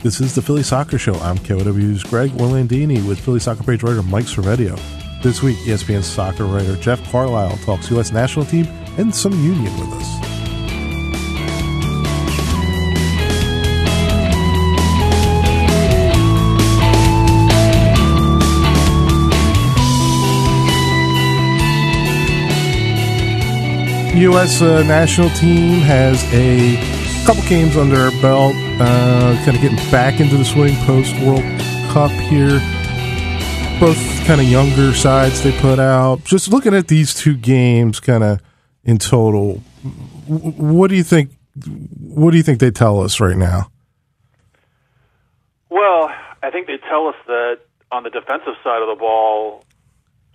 [0.00, 1.14] This is the Philly Soccer Show.
[1.14, 4.78] I'm KYW's Greg Orlandini with Philly Soccer page writer Mike Servedio.
[5.22, 8.12] This week, ESPN soccer writer Jeff Carlisle talks U.S.
[8.12, 8.66] national team
[8.96, 10.18] and some union with us.
[24.16, 24.62] U.S.
[24.62, 26.97] Uh, national team has a
[27.28, 31.42] couple games under our belt, uh, kind of getting back into the swing post World
[31.92, 32.58] Cup here.
[33.78, 36.24] Both kind of younger sides they put out.
[36.24, 38.40] Just looking at these two games, kind of
[38.82, 39.56] in total,
[40.26, 41.32] what do you think?
[42.00, 43.70] What do you think they tell us right now?
[45.68, 46.10] Well,
[46.42, 47.58] I think they tell us that
[47.92, 49.64] on the defensive side of the ball,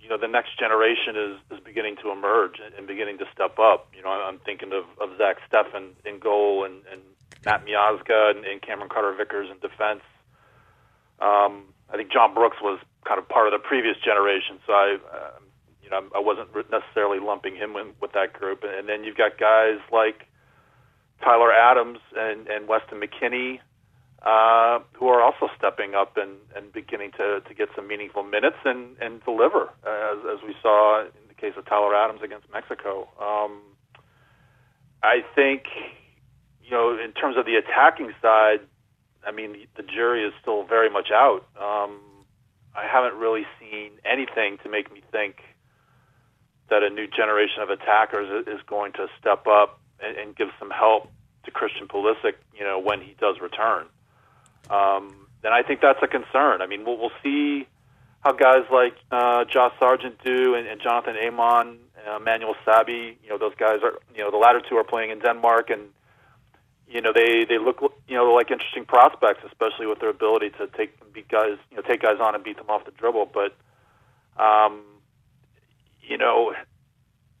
[0.04, 3.88] you know, the next generation is, is beginning to emerge and, beginning to step up.
[3.96, 7.00] You know, I'm thinking of, of Zach Steffen in goal and, and
[7.46, 10.02] Matt Miazga and, and Cameron Carter Vickers in defense.
[11.20, 14.96] Um, I think John Brooks was kind of part of the previous generation, so I,
[15.10, 15.38] uh,
[15.82, 18.62] you know, I wasn't necessarily lumping him in with that group.
[18.62, 20.26] And then you've got guys like
[21.22, 23.60] Tyler Adams and, and Weston McKennie
[24.24, 28.56] uh, who are also stepping up and, and beginning to, to get some meaningful minutes
[28.64, 33.08] and, and deliver, as, as we saw in the case of Tyler Adams against Mexico.
[33.20, 33.60] Um,
[35.02, 35.64] I think,
[36.64, 38.60] you know, in terms of the attacking side,
[39.26, 41.44] I mean, the jury is still very much out.
[41.60, 42.00] Um,
[42.74, 45.36] I haven't really seen anything to make me think
[46.70, 50.70] that a new generation of attackers is going to step up and, and give some
[50.70, 51.10] help
[51.44, 53.84] to Christian Pulisic, you know, when he does return
[54.70, 56.62] um, then I think that's a concern.
[56.62, 57.66] I mean, we'll, we'll see
[58.20, 63.16] how guys like uh, Josh Sargent do and, and Jonathan Amon, uh, Manuel Sabbi.
[63.22, 63.98] You know, those guys are.
[64.14, 65.82] You know, the latter two are playing in Denmark, and
[66.88, 70.66] you know they they look you know like interesting prospects, especially with their ability to
[70.68, 73.30] take beat guys you know take guys on and beat them off the dribble.
[73.32, 73.54] But
[74.42, 74.82] um,
[76.02, 76.54] you know,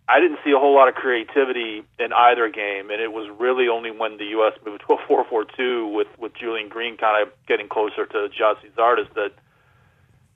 [0.06, 3.68] I didn't see a whole lot of creativity in either game, and it was really
[3.68, 4.52] only when the U.S.
[4.64, 9.12] moved to a 4-4-2 with with Julian Green kind of getting closer to Gyasi Zardes
[9.14, 9.32] that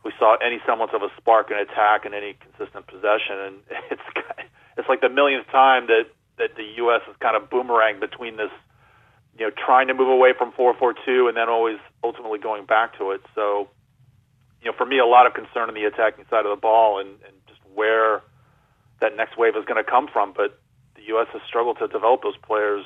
[0.05, 3.37] we saw any semblance of a spark in attack and any consistent possession.
[3.37, 3.57] And
[3.91, 4.03] it's
[4.79, 6.07] it's like the millionth time that
[6.39, 7.03] that the U.S.
[7.07, 8.51] has kind of boomeranged between this,
[9.37, 13.11] you know, trying to move away from 4-4-2 and then always ultimately going back to
[13.11, 13.21] it.
[13.35, 13.69] So,
[14.63, 17.01] you know, for me, a lot of concern on the attacking side of the ball
[17.01, 18.23] and, and just where
[19.01, 20.33] that next wave is going to come from.
[20.37, 20.61] But
[20.97, 21.29] the U.S.
[21.33, 22.85] has struggled to develop those players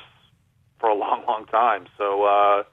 [0.79, 1.87] for a long, long time.
[1.97, 2.63] So, uh,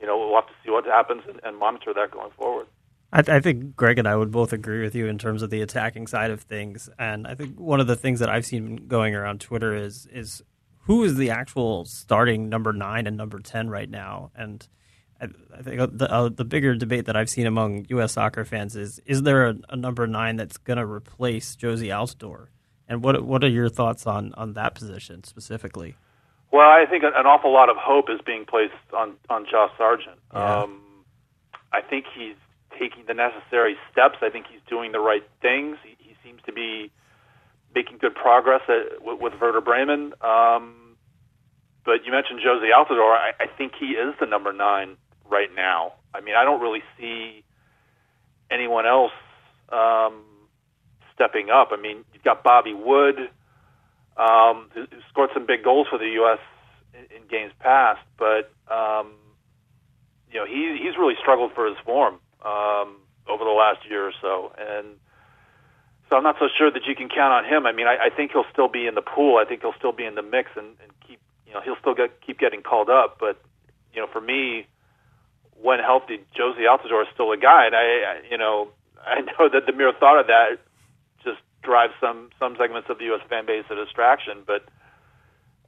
[0.00, 2.66] you know, we'll have to see what happens and, and monitor that going forward.
[3.12, 5.62] I, I, think Greg and I would both agree with you in terms of the
[5.62, 6.90] attacking side of things.
[6.98, 10.42] And I think one of the things that I've seen going around Twitter is is
[10.82, 14.30] who is the actual starting number nine and number ten right now.
[14.34, 14.66] And
[15.20, 18.12] I, think the uh, the bigger debate that I've seen among U.S.
[18.12, 22.48] soccer fans is is there a, a number nine that's going to replace Jozy Altidore?
[22.88, 25.94] And what what are your thoughts on, on that position specifically?
[26.50, 30.18] Well, I think an awful lot of hope is being placed on on Josh Sargent.
[30.32, 30.62] Yeah.
[30.62, 30.80] Um,
[31.72, 32.36] I think he's
[32.78, 34.18] taking the necessary steps.
[34.22, 35.76] I think he's doing the right things.
[35.84, 36.90] He, he seems to be
[37.74, 40.14] making good progress at, with, with Werder Bremen.
[40.22, 40.96] Um,
[41.84, 43.16] but you mentioned Jozy Altidore.
[43.16, 44.96] I, I think he is the number nine
[45.28, 45.92] right now.
[46.14, 47.44] I mean, I don't really see
[48.50, 49.12] anyone else
[49.70, 50.24] um,
[51.18, 51.68] stepping up.
[51.72, 53.18] I mean, you've got Bobby Wood,
[54.16, 56.38] um, who, scored some big goals for the U.S.
[56.94, 59.12] in, in games past, but um,
[60.30, 62.14] you know he he's really struggled for his form
[62.44, 62.96] um,
[63.26, 64.86] over the last year or so, and
[66.08, 67.66] so I'm not so sure that you can count on him.
[67.66, 69.36] I mean, I, I think he'll still be in the pool.
[69.36, 71.94] I think he'll still be in the mix and, and keep you know he'll still
[71.94, 73.18] get keep getting called up.
[73.18, 73.40] But
[73.92, 74.66] you know, for me,
[75.60, 78.68] when healthy, Jozy Altidore is still a guy, and I, I you know
[79.04, 80.58] I know that the mere thought of that
[81.62, 83.22] drive some some segments of the U.S.
[83.28, 84.42] fan base a distraction.
[84.46, 84.64] But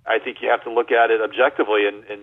[0.06, 2.20] I think you have to look at it objectively and, and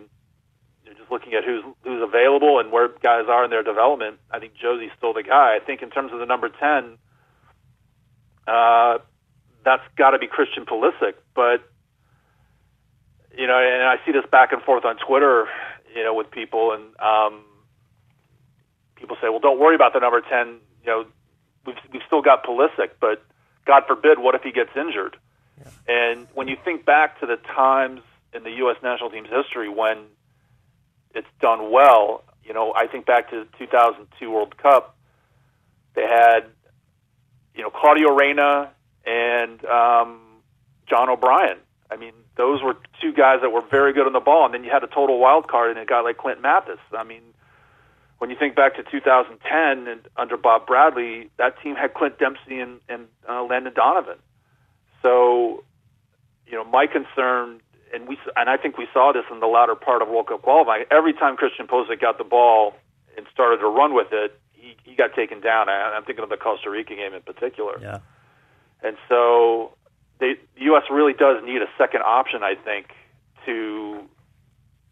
[0.98, 4.18] just looking at who's who's available and where guys are in their development.
[4.32, 5.56] I think Jozy's still the guy.
[5.56, 6.98] I think in terms of the number ten,
[8.48, 9.00] uh,
[9.64, 11.16] that's got to be Christian Pulisic.
[11.36, 11.68] But
[13.38, 15.48] you know, and I see this back and forth on Twitter,
[15.96, 17.44] you know, with people, and um,
[18.96, 20.60] people say, "Well, don't worry about the number ten.
[20.84, 21.06] You know,
[21.66, 23.24] we've we've still got Pulisic, but
[23.68, 25.18] God forbid, what if he gets injured?
[25.60, 25.72] Yeah.
[25.88, 28.02] And when you think back to the times
[28.34, 28.78] in the U.S.
[28.82, 30.06] national team's history when
[31.14, 34.96] it's done well, you know, I think back to the 2002 World Cup.
[35.96, 36.42] They had,
[37.56, 38.72] you know, Claudio Reyna
[39.06, 40.22] and um,
[40.88, 41.58] John O'Brien.
[41.90, 44.64] I mean, those were two guys that were very good on the ball, and then
[44.64, 46.80] you had a total wild card and a guy like Clint Mathis.
[46.96, 47.22] I mean,
[48.20, 52.60] when you think back to 2010 and under Bob Bradley, that team had Clint Dempsey
[52.60, 54.18] and, and uh, Landon Donovan.
[55.02, 55.64] So,
[56.48, 57.62] you know, my concern,
[57.94, 60.42] and we and I think we saw this in the latter part of World Cup
[60.42, 60.86] qualifying.
[60.90, 62.74] Every time Christian Pulisic got the ball
[63.16, 65.70] and started to run with it, he, he got taken down.
[65.70, 67.80] I, I'm thinking of the Costa Rica game in particular.
[67.80, 68.00] Yeah.
[68.84, 69.74] And so,
[70.20, 70.84] they, the U.S.
[70.92, 72.88] really does need a second option, I think,
[73.46, 74.02] to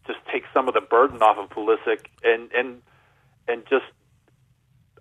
[0.06, 2.82] just take some of the burden off of Pulisic and and
[3.48, 3.84] and just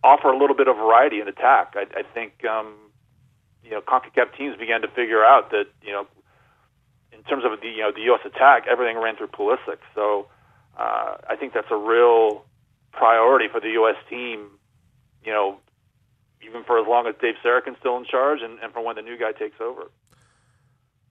[0.04, 1.74] offer a little bit of variety in attack.
[1.76, 2.76] I, I think um,
[3.64, 6.08] you know Concacaf teams began to figure out that you know
[7.12, 8.22] in terms of the you know the U.S.
[8.26, 9.80] attack, everything ran through Pulisic.
[9.94, 10.28] So
[10.78, 12.46] uh, I think that's a real
[12.92, 13.96] priority for the U.S.
[14.10, 14.52] team.
[15.24, 15.58] You know,
[16.48, 19.02] even for as long as Dave Sarachan's still in charge, and, and for when the
[19.02, 19.90] new guy takes over.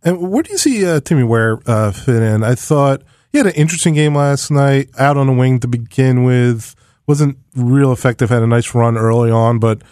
[0.05, 2.45] And where do you see uh, Timmy Weah uh, fit in?
[2.45, 3.03] I thought
[3.33, 6.77] he had an interesting game last night, out on the wing to begin with.
[7.07, 8.31] Wasn't real effective.
[8.31, 9.83] Had a nice run early on, but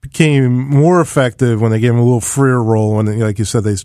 [0.00, 2.96] became more effective when they gave him a little freer role.
[2.96, 3.76] When, like you said, they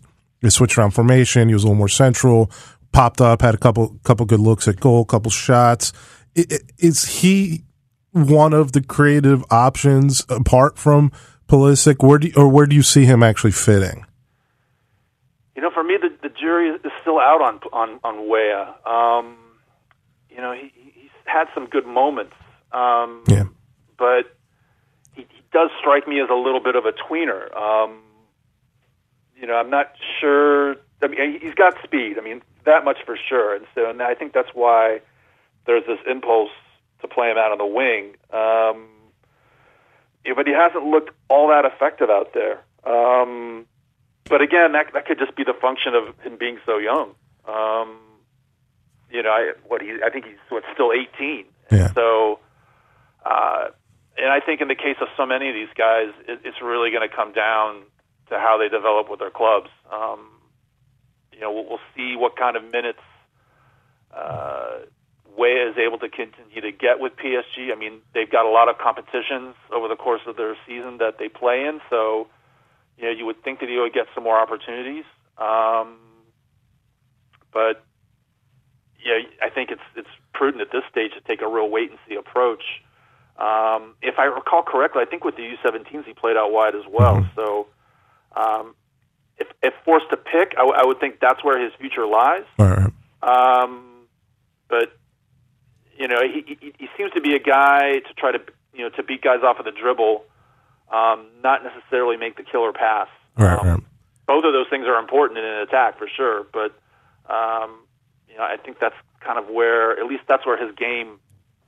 [0.42, 1.48] they switched around formation.
[1.50, 2.52] He was a little more central.
[2.92, 5.94] Popped up, had a couple couple good looks at goal, couple shots.
[6.36, 7.64] Is he
[8.12, 11.12] one of the creative options apart from
[11.48, 12.06] Pulisic?
[12.06, 14.06] Where do you, or where do you see him actually fitting?
[15.56, 18.75] You know, for me, the, the jury is still out on on on Weah.
[18.86, 19.38] Um,
[20.30, 22.34] you know, he, he's had some good moments,
[22.71, 23.45] um, yeah.
[23.98, 24.36] but
[25.13, 27.56] he, he does strike me as a little bit of a tweener.
[27.56, 28.01] Um,
[29.36, 30.75] you know, I'm not sure.
[31.01, 32.18] I mean, he's got speed.
[32.18, 33.56] I mean, that much for sure.
[33.56, 35.01] And so, and I think that's why
[35.66, 36.51] there's this impulse
[37.01, 38.16] to play him out on the wing.
[38.31, 38.89] Um,
[40.25, 42.62] yeah, but he hasn't looked all that effective out there.
[42.86, 43.65] Um,
[44.25, 47.15] but again, that that could just be the function of him being so young.
[47.48, 47.98] Um,
[49.10, 51.45] you know, I, what he I think he's what still 18.
[51.72, 51.94] Yeah.
[51.94, 52.39] So,
[53.30, 53.70] uh,
[54.18, 56.90] and I think in the case of so many of these guys, it, it's really
[56.92, 57.84] going to come down
[58.30, 59.70] to how they develop with their clubs.
[59.92, 60.42] Um,
[61.31, 63.00] you know, we'll, we'll see what kind of minutes
[64.16, 64.80] uh,
[65.38, 67.72] Weah is able to continue to get with PSG.
[67.72, 71.18] I mean, they've got a lot of competitions over the course of their season that
[71.20, 72.28] they play in, so
[72.98, 75.06] you know, you would think that he would get some more opportunities.
[75.38, 75.98] Um,
[77.54, 77.86] but
[79.04, 82.00] yeah, I think it's it's prudent at this stage to take a real wait and
[82.08, 82.64] see approach.
[83.39, 86.83] Um, if I recall correctly, I think with the U17s he played out wide as
[86.89, 87.18] well.
[87.18, 87.36] Mm-hmm.
[87.36, 87.68] So,
[88.36, 88.75] um,
[89.38, 92.44] if, if forced to pick, I, w- I would think that's where his future lies.
[92.57, 92.91] Right.
[93.21, 94.07] Um,
[94.68, 94.91] but
[95.97, 98.39] you know, he, he he seems to be a guy to try to
[98.74, 100.24] you know to beat guys off of the dribble,
[100.91, 103.07] um, not necessarily make the killer pass.
[103.38, 103.83] Right, um, right.
[104.27, 106.71] Both of those things are important in an attack for sure, but
[107.30, 107.80] um,
[108.30, 111.19] you know, I think that's kind of where at least that's where his game,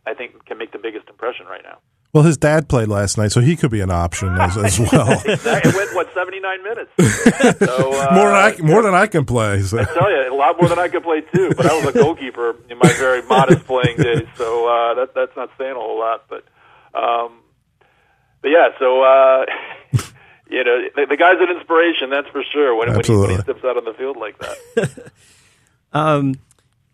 [0.05, 1.77] I think, can make the biggest impression right now.
[2.13, 5.11] Well, his dad played last night, so he could be an option as, as well.
[5.25, 5.71] Exactly.
[5.71, 6.91] It went what seventy nine minutes.
[7.59, 9.61] So, uh, more than I more than I can play.
[9.61, 9.79] So.
[9.79, 11.51] I tell you, a lot more than I can play too.
[11.55, 15.35] But I was a goalkeeper in my very modest playing days, so uh, that that's
[15.37, 16.25] not saying a whole lot.
[16.27, 16.43] But
[16.93, 17.39] um,
[18.41, 19.45] but yeah, so uh,
[20.49, 22.75] you know, the, the guy's an inspiration, that's for sure.
[22.75, 23.53] When, when he, when he Absolutely.
[23.53, 25.11] steps out on the field like that.
[25.93, 26.35] Um,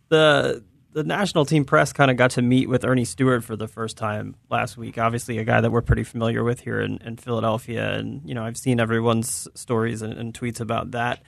[0.10, 0.64] the
[0.98, 3.98] the national team press kind of got to meet with Ernie Stewart for the first
[3.98, 4.98] time last week.
[4.98, 8.44] Obviously, a guy that we're pretty familiar with here in, in Philadelphia, and you know
[8.44, 11.22] I've seen everyone's stories and, and tweets about that.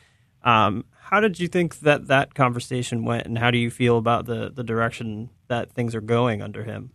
[0.44, 4.26] Um, how did you think that that conversation went, and how do you feel about
[4.26, 6.90] the the direction that things are going under him?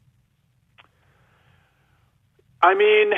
[2.61, 3.13] I mean,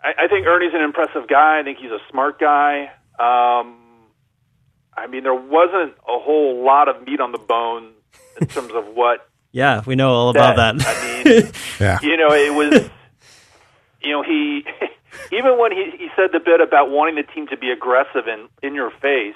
[0.00, 1.58] I, I think Ernie's an impressive guy.
[1.58, 2.82] I think he's a smart guy.
[3.18, 3.80] Um,
[4.96, 7.94] I mean, there wasn't a whole lot of meat on the bone
[8.40, 10.78] in terms of what Yeah, we know all about that.
[10.78, 10.86] that.
[10.86, 11.98] I mean, Yeah.
[12.02, 12.90] you know, it was,
[14.02, 14.64] you know, he
[15.36, 18.48] even when he he said the bit about wanting the team to be aggressive and
[18.62, 19.34] in your face,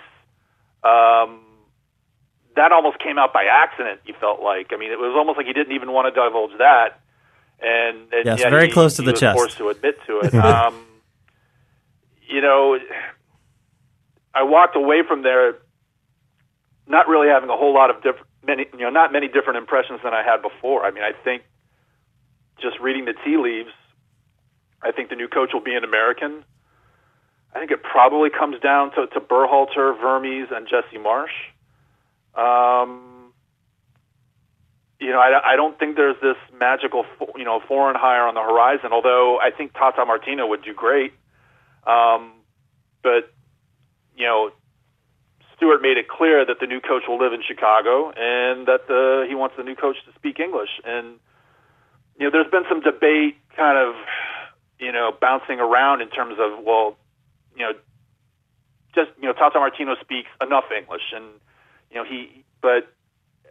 [0.84, 1.40] um,
[2.56, 4.00] that almost came out by accident.
[4.06, 6.52] You felt like, I mean, it was almost like he didn't even want to divulge
[6.58, 7.00] that,
[7.60, 9.36] and, and Yes, yet very he- close to he the was chest.
[9.38, 10.34] Forced to admit to it.
[10.50, 10.84] um,
[12.28, 12.78] you know,
[14.34, 15.54] I walked away from there
[16.86, 20.00] not really having a whole lot of different many you know not many different impressions
[20.02, 20.84] than I had before.
[20.84, 21.42] I mean, I think
[22.60, 23.70] just reading the tea leaves,
[24.82, 26.42] I think the new coach will be an American.
[27.54, 31.36] I think it probably comes down to, to Berhalter, Vermes, and Jesse Marsch.
[32.34, 33.32] Um,
[35.00, 37.04] you know, I, I don't think there's this magical,
[37.36, 38.90] you know, foreign hire on the horizon.
[38.92, 41.12] Although I think Tata Martino would do great,
[41.86, 42.32] um,
[43.02, 43.32] but
[44.16, 44.50] you know,
[45.58, 49.26] Stewart made it clear that the new coach will live in Chicago and that the,
[49.28, 50.70] he wants the new coach to speak English.
[50.84, 51.18] And
[52.16, 53.94] you know, there's been some debate, kind of,
[54.78, 56.96] you know, bouncing around in terms of, well,
[57.56, 57.72] you know,
[58.94, 61.24] just you know, Tata Martino speaks enough English, and
[61.90, 62.44] you know, he.
[62.62, 62.90] But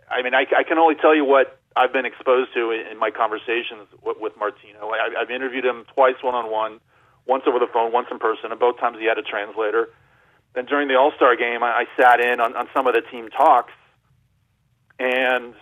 [0.10, 2.98] I mean, I, I can only tell you what I've been exposed to in, in
[2.98, 4.90] my conversations with, with Martino.
[4.90, 6.80] I, I've interviewed him twice one on one,
[7.26, 9.90] once over the phone, once in person, and both times he had a translator.
[10.58, 13.02] Then during the All Star game, I, I sat in on, on some of the
[13.02, 13.74] team talks,
[14.98, 15.54] and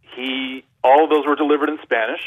[0.00, 2.22] he all of those were delivered in Spanish,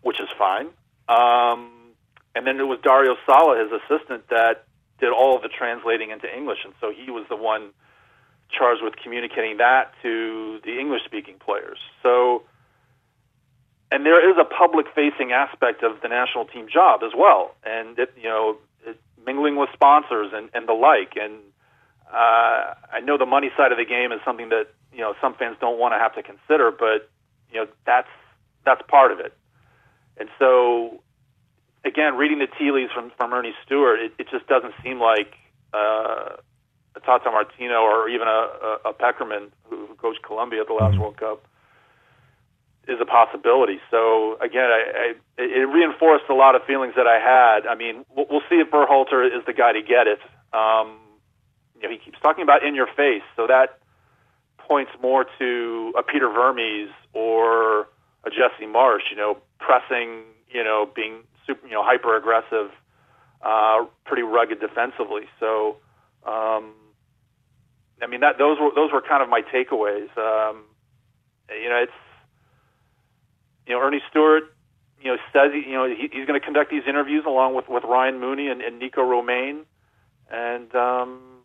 [0.00, 0.68] which is fine.
[1.06, 1.92] Um,
[2.34, 4.64] and then it was Dario Sala, his assistant, that
[4.98, 7.72] did all of the translating into English, and so he was the one
[8.48, 11.78] charged with communicating that to the English speaking players.
[12.02, 12.44] So,
[13.92, 17.98] and there is a public facing aspect of the national team job as well, and
[17.98, 18.56] it, you know,
[19.26, 21.14] mingling with sponsors and, and the like.
[21.16, 21.34] And
[22.10, 25.34] uh, I know the money side of the game is something that you know some
[25.34, 27.10] fans don't want to have to consider, but
[27.52, 28.08] you know that's
[28.64, 29.34] that's part of it.
[30.18, 31.02] And so,
[31.84, 35.34] again, reading the tea leaves from from Ernie Stewart, it, it just doesn't seem like.
[35.74, 36.36] Uh,
[36.94, 40.72] a Tata Martino or even a, a, a Pekerman who, who coached Colombia at the
[40.72, 41.44] last World Cup
[42.88, 43.80] is a possibility.
[43.90, 47.66] So again, I, I, it reinforced a lot of feelings that I had.
[47.66, 50.20] I mean, we'll, see if Berhalter is the guy to get it.
[50.52, 50.98] Um,
[51.74, 53.78] you know, he keeps talking about in your face, so that
[54.58, 57.88] points more to a Peter Vermes or
[58.24, 59.10] a Jesse Marsch.
[59.10, 62.70] You know, pressing, you know, being super, you know, hyper aggressive,
[63.42, 65.22] uh, pretty rugged defensively.
[65.40, 65.76] So.
[66.24, 66.74] Um,
[68.02, 70.10] I mean that those were those were kind of my takeaways.
[70.18, 70.64] Um,
[71.48, 71.92] you know, it's
[73.66, 74.44] you know Ernie Stewart.
[75.00, 77.68] You know, says he, you know he, he's going to conduct these interviews along with
[77.68, 79.64] with Ryan Mooney and, and Nico Romeijn,
[80.30, 81.42] and um,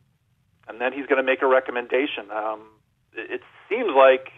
[0.68, 2.32] and then he's going to make a recommendation.
[2.32, 2.62] Um,
[3.14, 4.32] it, it seems like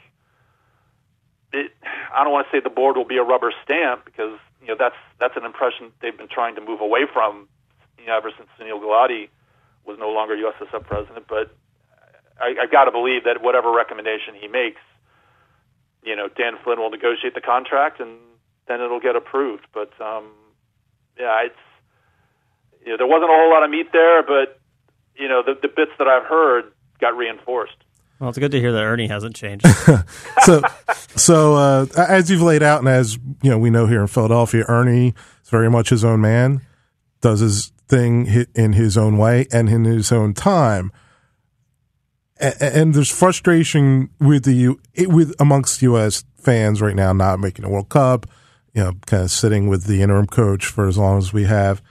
[1.52, 1.72] it.
[2.14, 4.76] I don't want to say the board will be a rubber stamp because you know
[4.78, 7.48] that's that's an impression they've been trying to move away from.
[8.00, 9.30] You know, ever since Sunil Gulati
[9.86, 11.56] was no longer USSF president, but
[12.40, 14.82] I, I got to believe that whatever recommendation he makes,
[16.06, 18.18] you know, Dan Flynn will negotiate the contract and
[18.68, 19.66] then it'll get approved.
[19.74, 20.32] But um,
[21.20, 21.56] yeah, it's
[22.86, 24.60] you know, there wasn't a whole lot of meat there, but
[25.16, 27.78] you know, the, the bits that I've heard got reinforced.
[28.20, 29.66] Well, it's good to hear that Ernie hasn't changed.
[30.44, 30.62] so,
[31.16, 34.64] so uh, as you've laid out, and as you know, we know here in Philadelphia,
[34.68, 36.62] Ernie is very much his own man,
[37.22, 40.92] does his thing in his own way and in his own time
[42.40, 44.76] and there's frustration with the
[45.08, 46.24] with amongst U.S.
[46.36, 48.28] fans right now not making a World Cup.
[48.74, 51.82] You know, kind of sitting with the interim coach for as long as we have.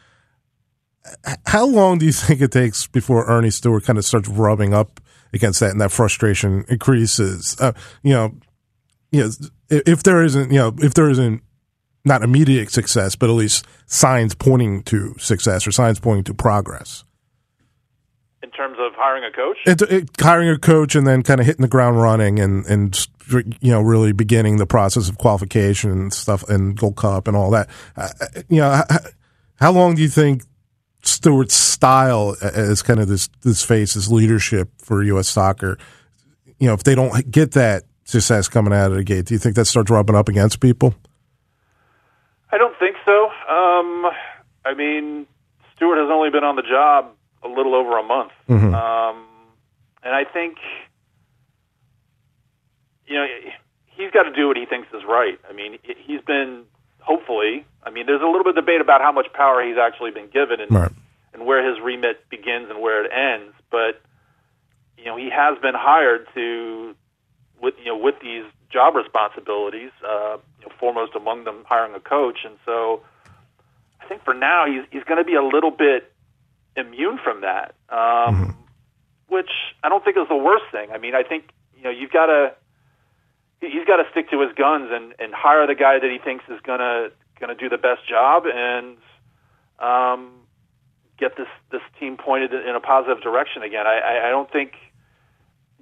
[1.46, 5.00] How long do you think it takes before Ernie Stewart kind of starts rubbing up
[5.32, 7.56] against that, and that frustration increases?
[7.60, 7.72] Uh,
[8.02, 8.34] you know,
[9.12, 9.30] you know,
[9.68, 11.42] if there isn't, you know, if there isn't
[12.04, 17.04] not immediate success, but at least signs pointing to success or signs pointing to progress
[18.42, 19.58] in terms of hiring a coach?
[19.66, 23.08] It, it, hiring a coach and then kind of hitting the ground running and and
[23.60, 27.50] you know really beginning the process of qualification and stuff and Gold Cup and all
[27.50, 27.68] that.
[27.96, 28.08] Uh,
[28.48, 28.98] you know, how,
[29.56, 30.42] how, long do you think
[31.02, 35.28] Stewart's style as kind of this this face, his leadership for U.S.
[35.28, 35.78] soccer?
[36.58, 39.38] You know, if they don't get that success coming out of the gate, do you
[39.38, 40.94] think that starts rubbing up against people?
[42.50, 43.24] I don't think so.
[43.24, 44.10] Um,
[44.64, 45.26] I mean,
[45.74, 47.12] Stewart has only been on the job
[47.44, 48.32] a little over a month.
[48.48, 48.74] Mm-hmm.
[48.74, 49.26] Um,
[50.02, 50.56] and I think,
[53.06, 53.26] you know,
[53.86, 55.38] he's got to do what he thinks is right.
[55.48, 56.64] I mean, he's been,
[57.00, 60.12] hopefully, I mean, there's a little bit of debate about how much power he's actually
[60.12, 60.90] been given and, right.
[61.34, 63.54] and where his remit begins and where it ends.
[63.70, 64.00] But,
[64.96, 66.94] you know, he has been hired to,
[67.60, 72.00] with, you know, with these job responsibilities, uh, you know, foremost among them hiring a
[72.00, 72.38] coach.
[72.44, 73.02] And so
[74.00, 76.11] I think for now he's, he's going to be a little bit
[76.76, 78.50] immune from that, um, mm-hmm.
[79.28, 79.50] which
[79.82, 80.90] I don't think is the worst thing.
[80.92, 81.44] I mean, I think
[81.76, 82.54] you know you've got to
[83.60, 86.44] he's got to stick to his guns and and hire the guy that he thinks
[86.48, 88.96] is gonna gonna do the best job and
[89.78, 90.32] um,
[91.18, 93.86] get this this team pointed in a positive direction again.
[93.86, 94.72] I, I, I don't think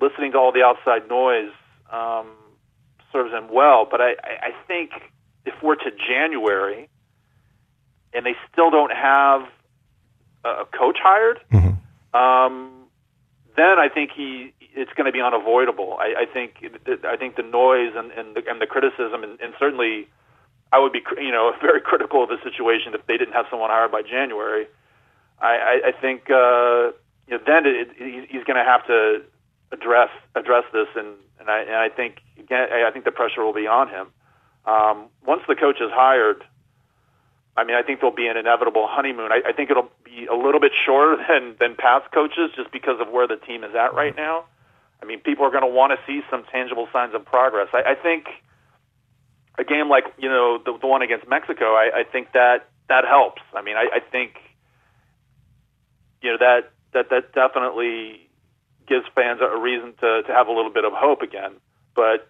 [0.01, 1.53] listening to all the outside noise
[1.93, 2.29] um,
[3.13, 4.91] serves him well, but I, I think
[5.45, 6.89] if we're to January
[8.13, 9.43] and they still don't have
[10.45, 12.17] a coach hired, mm-hmm.
[12.17, 12.71] um,
[13.57, 15.97] then I think he it's going to be unavoidable.
[15.99, 16.65] I, I think
[17.05, 20.09] I think the noise and and the, and the criticism and, and certainly
[20.73, 23.71] I would be you know very critical of the situation if they didn't have someone
[23.71, 24.67] hired by January.
[25.41, 26.93] I, I, I think uh,
[27.27, 29.23] you know, then it, it, he's going to have to
[29.73, 33.55] address address this, and and I and I think again I think the pressure will
[33.55, 34.09] be on him.
[34.67, 36.45] Um, once the coach is hired,
[37.61, 39.31] I mean, I think there'll be an inevitable honeymoon.
[39.31, 43.01] I, I think it'll be a little bit shorter than than past coaches, just because
[43.01, 44.45] of where the team is at right now.
[45.03, 47.69] I mean, people are going to want to see some tangible signs of progress.
[47.73, 48.27] I, I think
[49.59, 53.05] a game like you know the, the one against Mexico, I, I think that that
[53.05, 53.43] helps.
[53.55, 54.37] I mean, I, I think
[56.23, 58.29] you know that that that definitely
[58.89, 61.53] gives fans a reason to to have a little bit of hope again.
[61.95, 62.29] But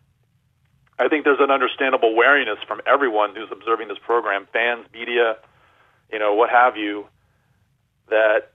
[1.01, 5.37] I think there's an understandable wariness from everyone who's observing this program, fans, media,
[6.13, 7.07] you know, what have you,
[8.11, 8.53] that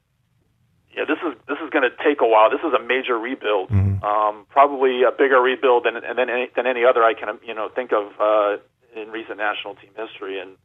[0.92, 2.50] you know, this is this is going to take a while.
[2.50, 4.04] This is a major rebuild, mm-hmm.
[4.04, 7.68] um, probably a bigger rebuild than than any, than any other I can you know
[7.68, 8.58] think of uh,
[8.96, 10.40] in recent national team history.
[10.40, 10.56] And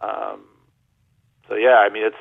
[0.00, 0.44] um,
[1.48, 2.16] so, yeah, I mean, it's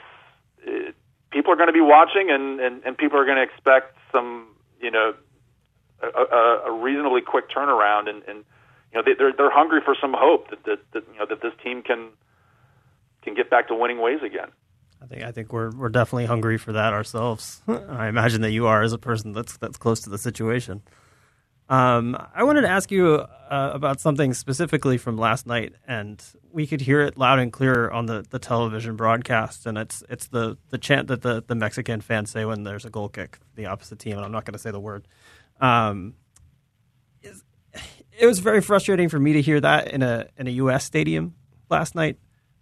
[0.63, 0.95] it,
[1.31, 4.47] people are going to be watching, and, and and people are going to expect some
[4.81, 5.13] you know
[6.01, 8.43] a, a, a reasonably quick turnaround, and, and
[8.91, 11.41] you know they, they're they're hungry for some hope that, that that you know that
[11.41, 12.09] this team can
[13.21, 14.49] can get back to winning ways again.
[15.01, 17.61] I think I think we're we're definitely hungry for that ourselves.
[17.67, 20.81] I imagine that you are as a person that's that's close to the situation.
[21.69, 26.65] Um, I wanted to ask you uh, about something specifically from last night, and we
[26.65, 29.67] could hear it loud and clear on the, the television broadcast.
[29.67, 32.89] And it's it's the, the chant that the, the Mexican fans say when there's a
[32.89, 34.17] goal kick, the opposite team.
[34.17, 35.07] And I'm not going to say the word.
[35.61, 36.15] Um,
[38.19, 40.85] it was very frustrating for me to hear that in a in a U.S.
[40.85, 41.35] stadium
[41.69, 42.17] last night.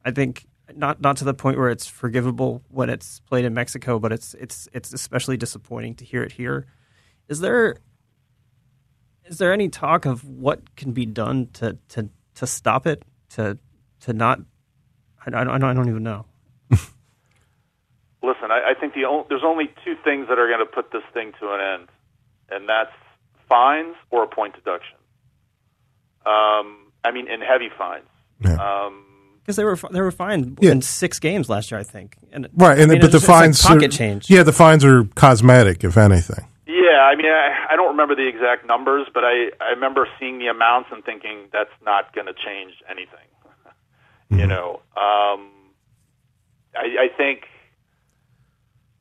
[0.05, 0.45] I think
[0.75, 4.33] not not to the point where it's forgivable when it's played in Mexico, but it's
[4.35, 6.67] it's it's especially disappointing to hear it here.
[7.27, 7.77] Is there
[9.25, 13.03] is there any talk of what can be done to to to stop it?
[13.31, 13.57] To
[14.01, 14.39] to not?
[15.25, 16.25] I, I don't I don't even know.
[18.21, 20.91] Listen, I, I think the only, there's only two things that are going to put
[20.91, 21.89] this thing to an end,
[22.49, 22.91] and that's
[23.47, 24.97] fines or a point deduction.
[26.27, 28.07] Um, I mean, in heavy fines.
[28.43, 28.55] Yeah.
[28.55, 29.05] Um,
[29.47, 30.71] because they were they were fined yeah.
[30.71, 32.17] in six games last year, I think.
[32.33, 34.29] And right, and I mean, but the fines like pocket are, change.
[34.29, 36.45] Yeah, the fines are cosmetic, if anything.
[36.65, 40.39] Yeah, I mean, I, I don't remember the exact numbers, but I I remember seeing
[40.39, 43.07] the amounts and thinking that's not going to change anything.
[44.31, 44.39] mm-hmm.
[44.39, 45.49] You know, um,
[46.75, 47.45] I, I think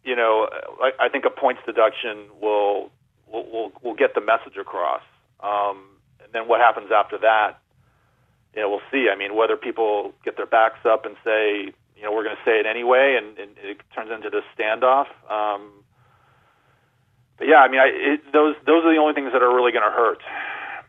[0.05, 0.49] you know,
[0.81, 2.93] I, I think a points deduction will
[3.27, 5.03] will will, will get the message across.
[5.41, 5.96] Um,
[6.27, 7.63] and then what happens after that?
[8.57, 9.09] you know, we'll see.
[9.13, 12.45] I mean, whether people get their backs up and say, you know, we're going to
[12.45, 15.07] say it anyway, and, and it turns into this standoff.
[15.31, 15.71] Um,
[17.37, 19.73] but yeah, I mean, I, it, those those are the only things that are really
[19.73, 20.23] going to hurt,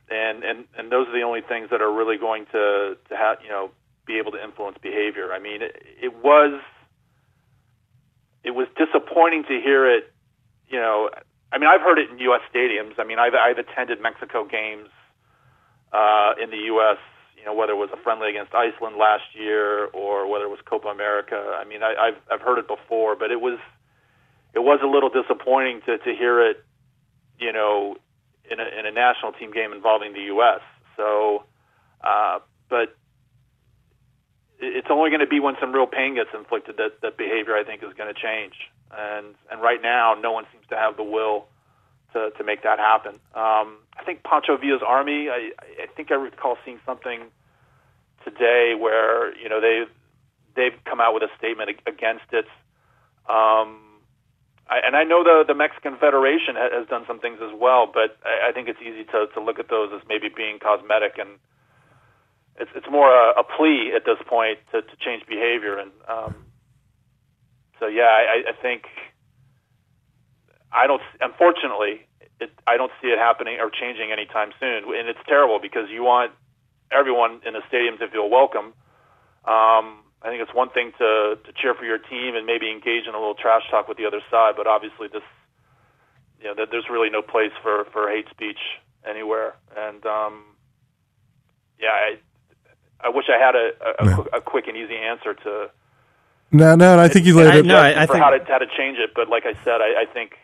[0.09, 3.39] and and and those are the only things that are really going to to have
[3.43, 3.69] you know
[4.05, 5.33] be able to influence behavior.
[5.33, 6.61] I mean, it, it was
[8.45, 10.13] it was disappointing to hear it.
[10.69, 11.09] You know,
[11.51, 12.41] I mean, I've heard it in U.S.
[12.53, 12.97] stadiums.
[12.97, 14.87] I mean, I've I've attended Mexico games
[15.93, 16.97] uh, in the U.S
[17.37, 20.59] you know, whether it was a friendly against Iceland last year or whether it was
[20.65, 21.35] Copa America.
[21.35, 23.59] I mean, I, I've I've heard it before, but it was
[24.53, 26.65] it was a little disappointing to to hear it,
[27.39, 27.97] you know,
[28.49, 30.61] in a in a national team game involving the U.S.
[30.97, 31.43] So,
[32.03, 32.97] uh, but
[34.59, 37.63] it's only going to be when some real pain gets inflicted that that behavior I
[37.63, 38.55] think is going to change.
[38.91, 41.45] And and right now, no one seems to have the will
[42.13, 43.15] to to make that happen.
[43.35, 45.29] Um, I think Pancho Villa's army.
[45.29, 45.51] I,
[45.83, 47.21] I think I recall seeing something
[48.23, 49.85] today where you know they
[50.55, 52.45] they've come out with a statement against it.
[53.29, 53.83] Um,
[54.69, 58.17] I, and I know the the Mexican Federation has done some things as well, but
[58.25, 61.39] I, I think it's easy to to look at those as maybe being cosmetic and.
[62.59, 66.33] It's, it's more a, a plea at this point to, to change behavior, and um,
[67.79, 68.85] so yeah, I, I think
[70.71, 71.01] I don't.
[71.21, 72.05] Unfortunately,
[72.39, 74.83] it, I don't see it happening or changing anytime soon.
[74.93, 76.31] And it's terrible because you want
[76.91, 78.73] everyone in the stadium to feel welcome.
[79.45, 83.07] Um, I think it's one thing to to cheer for your team and maybe engage
[83.07, 85.23] in a little trash talk with the other side, but obviously this,
[86.41, 88.59] you know, there's really no place for for hate speech
[89.07, 89.55] anywhere.
[89.75, 90.43] And um,
[91.79, 92.17] yeah, I
[92.99, 95.69] I wish I had a a, a, a quick and easy answer to.
[96.49, 97.65] No, no, I think you laid it.
[97.65, 100.01] No, I, I think how to how to change it, but like I said, I,
[100.01, 100.37] I think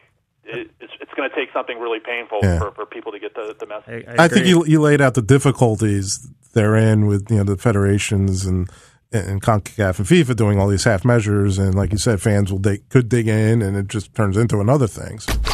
[0.46, 2.60] it, it's, it's going to take something really painful yeah.
[2.60, 4.06] for, for people to get the, the message.
[4.08, 7.58] I, I, I think you you laid out the difficulties therein with you know the
[7.58, 8.70] federations and
[9.12, 12.60] and CONCACAF and FIFA doing all these half measures, and like you said, fans will
[12.60, 15.20] dig, could dig in, and it just turns into another thing.
[15.28, 15.53] Uh,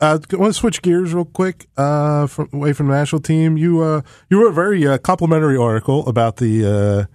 [0.00, 3.56] I want to switch gears real quick uh, from, away from the national team.
[3.56, 7.08] You uh, you wrote a very uh, complimentary article about the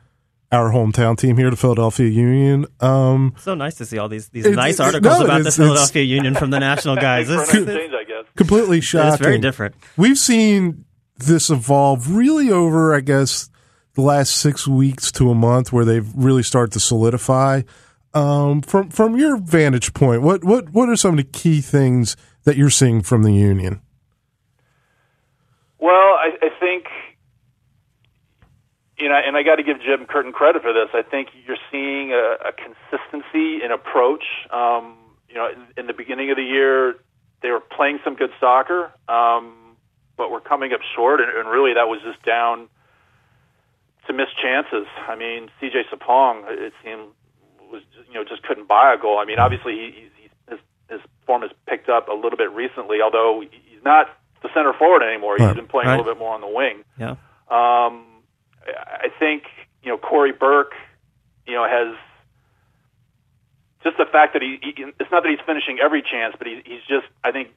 [0.52, 2.66] uh, our hometown team here, the Philadelphia Union.
[2.80, 5.52] Um, so nice to see all these these It- nice it- articles no, about the
[5.52, 7.28] Philadelphia Union from the national guys.
[7.28, 8.26] For It's, nice change, I guess.
[8.36, 9.14] completely shocking.
[9.14, 9.76] it's very different.
[9.98, 10.86] We've seen
[11.18, 13.50] this evolve really over, I guess,
[13.94, 17.62] the last six weeks to a month, where they've really started to solidify.
[18.14, 22.16] Um, from from your vantage point, what what what are some of the key things
[22.44, 23.82] that you're seeing from the Union?
[25.80, 26.86] Well, I, I think,
[28.98, 30.90] you know, and I got to give Jim Curtin credit for this.
[30.94, 34.24] I think you're seeing a, a consistency in approach.
[34.52, 36.96] Um, you know, in, in the beginning of the year,
[37.42, 39.76] they were playing some good soccer, um,
[40.16, 42.70] but were coming up short, and, and really that was just down
[44.08, 44.88] to missed chances.
[45.08, 45.84] I mean, C.J.
[45.92, 47.10] Sapong, it seemed,
[47.72, 49.20] was you know just couldn't buy a goal.
[49.20, 50.10] I mean, obviously he, he,
[50.90, 54.08] his form has picked up a little bit recently, although he's not
[54.42, 55.38] the center forward anymore.
[55.38, 55.56] He's Right.
[55.56, 55.96] been playing Right.
[55.96, 56.84] a little bit more on the wing.
[56.98, 57.16] Yeah.
[57.50, 58.06] Um,
[58.68, 59.44] I think
[59.84, 60.74] you know Corey Burke,
[61.48, 61.96] you know, has
[63.84, 66.62] just the fact that he, he it's not that he's finishing every chance, but he,
[66.66, 67.50] he's just I think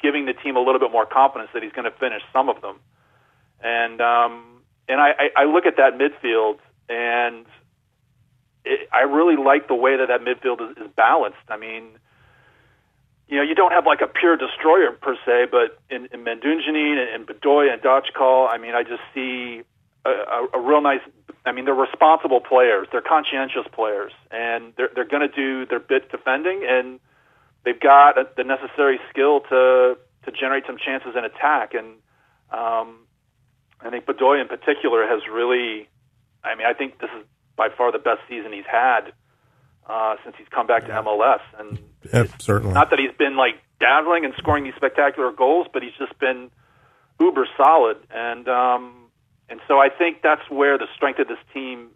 [0.00, 2.60] giving the team a little bit more confidence that he's going to finish some of
[2.62, 2.76] them.
[3.62, 7.44] And um, and I, I, I look at that midfield and
[8.64, 11.36] it, I really like the way that that midfield is, is balanced.
[11.50, 11.84] I mean,
[13.30, 16.98] you know, you don't have like a pure destroyer per se, but in, in Medunjanin
[16.98, 19.62] and, and Bedoya and Dockal, I mean, I just see
[20.04, 21.00] a, a, a real nice.
[21.46, 22.88] I mean, they're responsible players.
[22.90, 26.98] They're conscientious players, and they're they're going to do their bit defending, and
[27.64, 31.72] they've got a, the necessary skill to to generate some chances in attack.
[31.72, 31.86] And
[32.50, 33.06] um,
[33.80, 35.88] I think Bedoya in particular has really.
[36.42, 39.12] I mean, I think this is by far the best season he's had
[39.90, 41.78] uh, since he's come back to MLS, and
[42.12, 42.74] Yeah, certainly.
[42.74, 46.50] not that he's been like dazzling and scoring these spectacular goals, but he's just been
[47.18, 47.96] uber solid.
[48.14, 49.10] And um,
[49.48, 51.88] and so I think that's where the strength of this team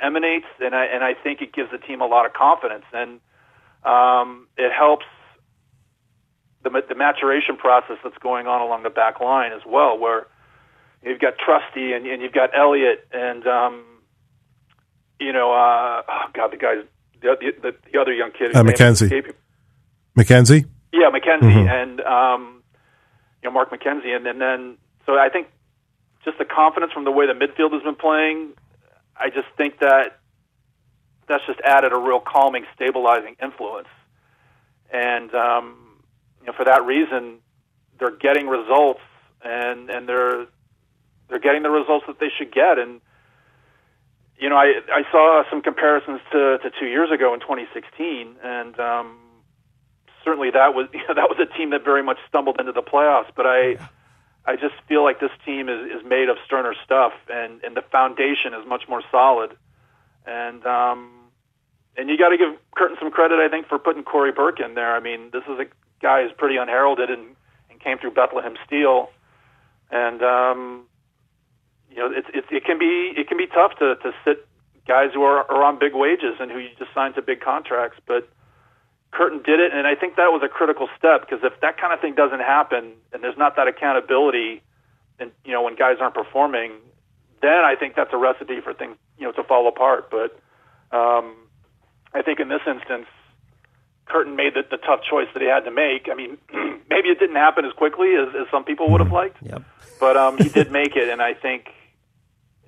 [0.00, 3.20] emanates, and I and I think it gives the team a lot of confidence, and
[3.84, 5.06] um, it helps
[6.62, 10.26] the the maturation process that's going on along the back line as well, where
[11.02, 13.84] you've got Trusty and, and you've got Elliott and um,
[15.18, 16.84] you know uh, oh God the guys
[17.22, 19.02] the, the, the other young kid Uh, name is McKenzie.
[19.02, 19.34] escaping-
[20.18, 20.64] McKenzie.
[20.92, 21.68] yeah, McKenzie Mhm.
[21.82, 22.62] and um,
[23.42, 25.48] you know Mark McKenzie, and, and then so I think
[26.24, 28.52] just the confidence from the way the midfield has been playing.
[29.16, 30.18] I just think that
[31.28, 33.88] that's just added a real calming, stabilizing influence,
[34.92, 35.76] and um,
[36.40, 37.38] you know for that reason
[37.98, 39.00] they're getting results,
[39.42, 40.46] and and they're
[41.28, 43.00] they're getting the results that they should get, and
[44.40, 48.80] you know I I saw some comparisons to to two years ago in 2016, and
[48.80, 49.18] um,
[50.24, 52.82] certainly that was you know, that was a team that very much stumbled into the
[52.82, 53.30] playoffs.
[53.34, 53.76] But I
[54.46, 57.82] I just feel like this team is, is made of sterner stuff, and and the
[57.82, 59.56] foundation is much more solid.
[60.26, 61.20] And um,
[61.96, 64.74] and you got to give Curtin some credit, I think, for putting Corey Burke in
[64.74, 64.94] there.
[64.94, 65.66] I mean, this is a
[66.00, 67.36] guy who's pretty unheralded and
[67.70, 69.10] and came through Bethlehem Steel,
[69.90, 70.86] and um,
[71.90, 74.46] you know it's, it's it can be it can be tough to to sit
[74.86, 77.98] guys who are, are on big wages and who you just signed to big contracts,
[78.06, 78.28] but
[79.12, 81.92] Curtin did it, and I think that was a critical step because if that kind
[81.92, 84.62] of thing doesn't happen and there's not that accountability,
[85.18, 86.72] and you know when guys aren't performing,
[87.42, 90.10] then I think that's a recipe for things you know to fall apart.
[90.10, 90.38] But
[90.96, 91.34] um,
[92.14, 93.06] I think in this instance,
[94.06, 96.08] Curtin made the, the tough choice that he had to make.
[96.10, 96.38] I mean,
[96.88, 99.62] maybe it didn't happen as quickly as, as some people would have liked, Yep.
[99.98, 101.68] but um, he did make it, and I think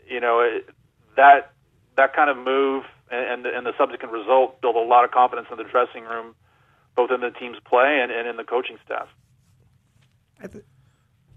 [0.09, 0.69] you know it,
[1.17, 1.53] that
[1.97, 5.59] that kind of move and, and, the, subsequent result built a lot of confidence in
[5.59, 6.35] the dressing room,
[6.97, 9.07] both in the team's play and, and in the coaching staff.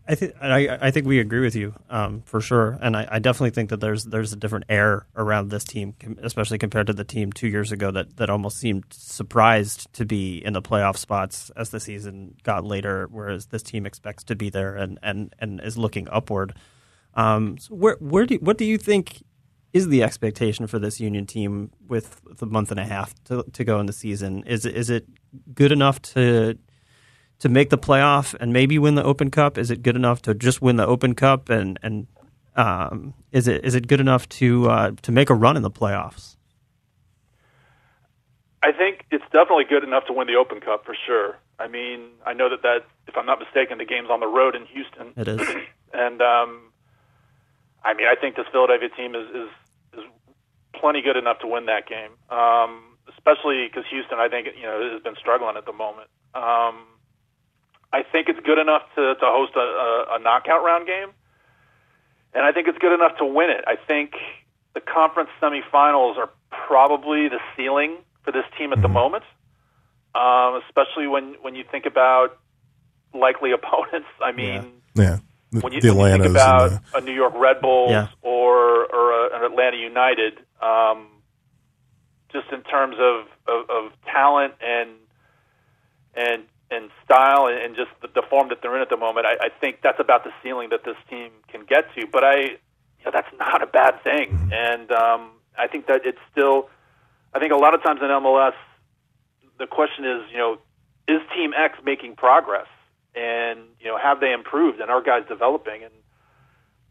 [0.08, 3.20] I think I, I think we agree with you um, for sure, and I, I
[3.20, 7.04] definitely think that there's there's a different air around this team, especially compared to the
[7.04, 11.50] team two years ago that, that almost seemed surprised to be in the playoff spots
[11.56, 15.60] as the season got later, whereas this team expects to be there and, and, and
[15.62, 16.54] is looking upward.
[17.16, 19.24] Um, so where where do what do you think
[19.74, 23.64] is the expectation for this Union team with the month and a half to, to
[23.66, 24.42] go in the season?
[24.48, 25.06] Is it, is it
[25.54, 26.58] good enough to
[27.40, 29.58] to make the playoff and maybe win the Open Cup?
[29.58, 32.08] Is it good enough to just win the Open Cup and and
[32.56, 35.72] um, is it is it good enough to uh, to make a run in the
[35.72, 36.38] playoffs?
[38.64, 41.38] I think it's definitely good enough to win the Open Cup for sure.
[41.60, 44.56] I mean, I know that that if I'm not mistaken, the game's on the road
[44.56, 45.14] in Houston.
[45.18, 45.42] It is.
[45.94, 46.62] and um,
[47.86, 49.50] I mean, I think this Philadelphia team is is,
[50.00, 50.06] is
[50.74, 52.12] plenty good enough to win that game.
[52.30, 56.10] Um, especially because Houston, I think, you know, has been struggling at the moment.
[56.34, 56.86] Um,
[57.94, 61.10] I think it's good enough to, to host a, a, a knockout round game,
[62.34, 63.64] and I think it's good enough to win it.
[63.68, 64.14] I think
[64.74, 69.24] the conference semifinals are probably the ceiling for this team at the moment,
[70.14, 72.38] um, especially when when you think about
[73.14, 74.10] likely opponents.
[74.22, 75.20] I mean, Yeah.
[75.56, 78.08] The, when you, the when you think about the, a New York Red Bulls Yeah.
[78.22, 81.08] or or a, an Atlanta United, um,
[82.32, 84.90] just in terms of, of, of talent and
[86.16, 89.26] and and style and, and just the, the form that they're in at the moment,
[89.26, 92.08] I, I think that's about the ceiling that this team can get to.
[92.12, 96.20] But I, you know, that's not a bad thing, and um, I think that it's
[96.32, 96.70] still.
[97.34, 98.54] I think a lot of times in MLS,
[99.60, 100.58] the question is, you know,
[101.08, 102.66] is Team X making progress,
[103.16, 105.84] and you know, have they improved, and are guys developing?
[105.84, 105.94] And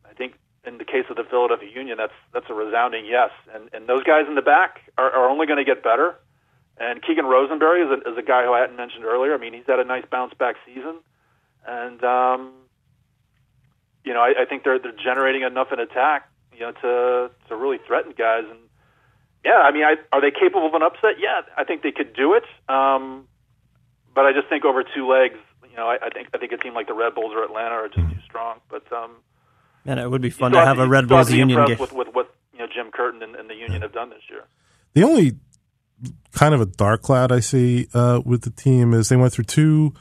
[0.08, 0.34] I think
[0.66, 3.30] in the case of the Philadelphia Union, that's that's a resounding yes.
[3.54, 6.16] And and those guys in the back are, are only going to get better.
[6.76, 9.32] And Keegan Rosenberry is a, is a guy who I hadn't mentioned earlier.
[9.34, 10.96] I mean, he's had a nice bounce back season,
[11.66, 12.52] and um,
[14.04, 17.56] you know, I, I think they're they're generating enough in attack, you know, to to
[17.56, 18.44] really threaten guys.
[18.48, 18.58] And
[19.44, 21.20] yeah, I mean, I, are they capable of an upset?
[21.20, 22.44] Yeah, I think they could do it.
[22.68, 23.28] Um,
[24.14, 25.38] but I just think over two legs,
[25.74, 27.74] you know, I, I think I think a team like the Red Bulls or Atlanta
[27.74, 28.60] are just too strong.
[28.70, 29.16] But um,
[29.84, 31.78] And it would be fun to have a Red Bulls Union game.
[31.78, 34.44] with, with what you know Jim Curtin and, and the Union have done this year.
[34.92, 35.32] the only
[36.30, 39.44] kind of a dark cloud I see uh, with the team is they went through
[39.46, 39.94] two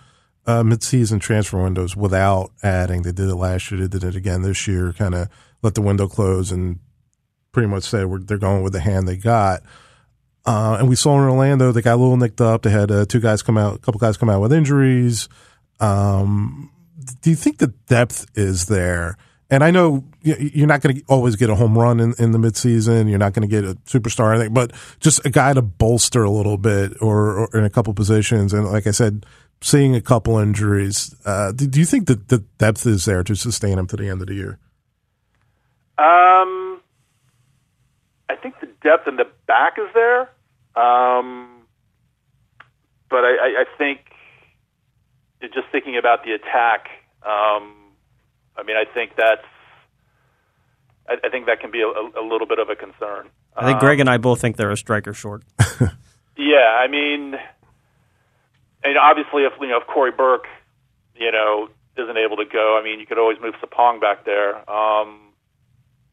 [0.46, 3.02] uh, midseason transfer windows without adding.
[3.02, 3.82] They did it last year.
[3.82, 4.94] They did it again this year.
[4.94, 5.28] Kind of
[5.64, 6.80] let the window close and
[7.52, 9.62] pretty much say we're, they're going with the hand they got.
[10.46, 12.62] Uh, and we saw in Orlando they got a little nicked up.
[12.62, 15.30] They had uh, two guys come out, a couple guys come out with injuries.
[15.84, 16.72] Um,
[17.22, 19.18] do you think the depth is there?
[19.50, 22.40] And I know you're not going to always get a home run in, in the
[22.40, 23.10] midseason.
[23.10, 26.24] You're not going to get a superstar or anything, but just a guy to bolster
[26.24, 28.54] a little bit or, or in a couple positions.
[28.54, 29.26] And like I said,
[29.62, 33.36] seeing a couple injuries, uh, do, do you think that the depth is there to
[33.36, 34.60] sustain him to the end of the year?
[35.98, 36.82] Um,
[38.30, 40.22] I think the depth in the back is there,
[40.76, 41.62] um,
[43.10, 44.13] but I, I, I think
[45.50, 46.88] just thinking about the attack.
[47.24, 47.74] Um,
[48.56, 49.46] I mean, I think that's.
[51.08, 53.30] I, I think that can be a, a little bit of a concern.
[53.56, 55.44] I think Greg and I both think they're a striker short.
[56.36, 57.36] Yeah, I mean,
[58.84, 60.48] and obviously, if you know, if Corey Burke,
[61.16, 64.58] you know, isn't able to go, I mean, you could always move Sapong back there,
[64.70, 65.30] um,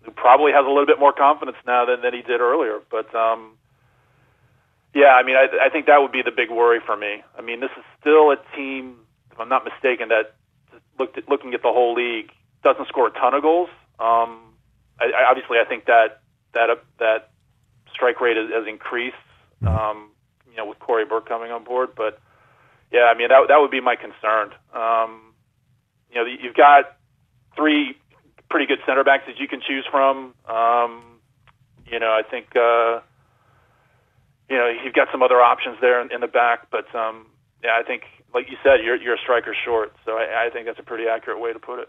[0.03, 2.81] who probably has a little bit more confidence now than, than he did earlier.
[2.91, 3.57] But um,
[4.95, 7.23] yeah, I mean, I, I think that would be the big worry for me.
[7.37, 8.97] I mean, this is still a team,
[9.33, 10.35] if I'm not mistaken, that
[10.99, 12.31] looked at, looking at the whole league
[12.63, 13.71] doesn't score a ton of goals.
[13.99, 14.55] Um,
[15.01, 16.21] I, I, obviously, I think that
[16.53, 17.31] that uh, that
[17.93, 19.17] strike rate has, has increased.
[19.67, 20.11] Um,
[20.51, 22.19] you know, with Corey Burke coming on board, but
[22.91, 24.51] yeah, I mean that that would be my concern.
[24.75, 25.35] Um,
[26.11, 26.97] you know, you've got
[27.55, 27.97] three
[28.49, 30.35] pretty good center backs that you can choose from.
[30.49, 31.21] Um,
[31.87, 33.01] you know, I think uh,
[34.49, 37.27] you know you've got some other options there in, in the back, but um,
[37.63, 38.03] yeah, I think
[38.35, 41.05] like you said, you're you're a striker short, so I, I think that's a pretty
[41.07, 41.89] accurate way to put it.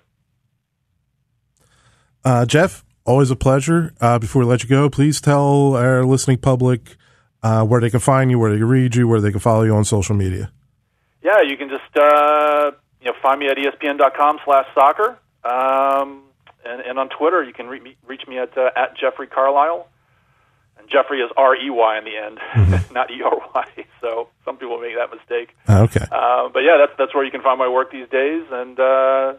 [2.24, 3.94] Uh, Jeff, always a pleasure.
[4.00, 6.98] Uh, before we let you go, please tell our listening public
[7.44, 9.64] uh, where they can find you, where they can read you, where they can follow
[9.64, 10.52] you on social media.
[11.24, 16.24] Yeah, you can just uh, you know find me at espn.com slash soccer, um,
[16.66, 19.88] and, and on Twitter you can re- reach me at uh, at Jeffrey Carlisle,
[20.78, 23.86] and Jeffrey is R E Y in the end, not E R Y.
[24.02, 25.10] So some people make that
[25.42, 25.56] mistake.
[25.68, 26.06] Uh, okay.
[26.12, 28.44] Uh, but yeah, that's that's where you can find my work these days.
[28.52, 29.34] And uh,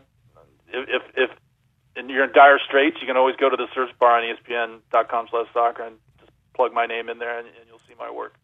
[0.69, 1.31] if if, if
[1.97, 5.27] and you're in dire straits, you can always go to the search bar on ESPN.com
[5.31, 8.35] slash soccer and just plug my name in there, and, and you'll see my work.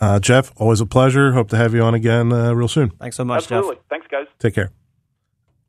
[0.00, 1.32] Uh, Jeff, always a pleasure.
[1.32, 2.90] Hope to have you on again uh, real soon.
[2.90, 3.76] Thanks so much, Absolutely.
[3.76, 3.84] Jeff.
[3.88, 4.26] Thanks, guys.
[4.38, 4.72] Take care.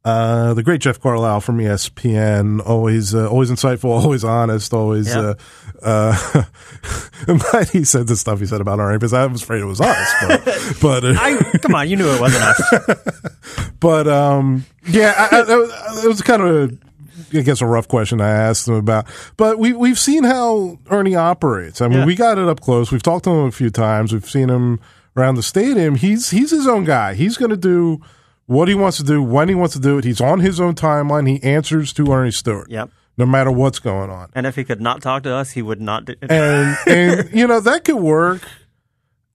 [0.06, 5.34] Uh, the great Jeff Carlisle from ESPN, always, uh, always insightful, always honest, always, Yeah.
[5.82, 6.44] uh, uh,
[7.28, 9.66] I'm glad he said the stuff he said about Arnie because I was afraid it
[9.66, 10.46] was us, but,
[10.82, 13.72] but, uh, I, come on, you knew it wasn't us.
[13.80, 18.20] but, um, yeah, I, I, it was kind of, a, I guess, a rough question
[18.20, 19.06] I asked him about,
[19.38, 21.80] but we, we've seen how Ernie operates.
[21.82, 22.06] I mean, Yeah.
[22.06, 22.92] we got it up close.
[22.92, 24.12] We've talked to him a few times.
[24.12, 24.82] We've seen him
[25.16, 25.96] around the stadium.
[25.96, 27.14] He's, he's his own guy.
[27.14, 28.02] He's going to do,
[28.46, 30.04] what he wants to do, when he wants to do it.
[30.04, 31.28] He's on his own timeline.
[31.28, 32.70] He answers to Ernie Stewart.
[32.70, 32.90] Yep.
[33.16, 34.32] No matter what's going on.
[34.34, 36.32] And if he could not talk to us, he would not do it.
[36.32, 38.42] And and you know, that could work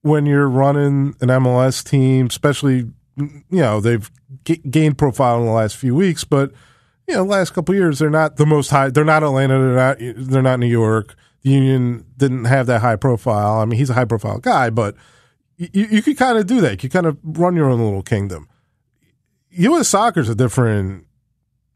[0.02, 4.10] when you're running an MLS team, especially you know, they've
[4.44, 6.52] g- gained profile in the last few weeks, but
[7.06, 9.74] you know, last couple of years they're not the most high they're not Atlanta, they're
[10.16, 11.14] not they're not New York.
[11.42, 13.60] The Union didn't have that high profile.
[13.60, 14.96] I mean, he's a high profile guy, but
[15.56, 16.72] you, you could kind of do that.
[16.72, 18.48] You could kind of run your own little kingdom.
[19.50, 19.88] U.S.
[19.88, 21.06] soccer's a different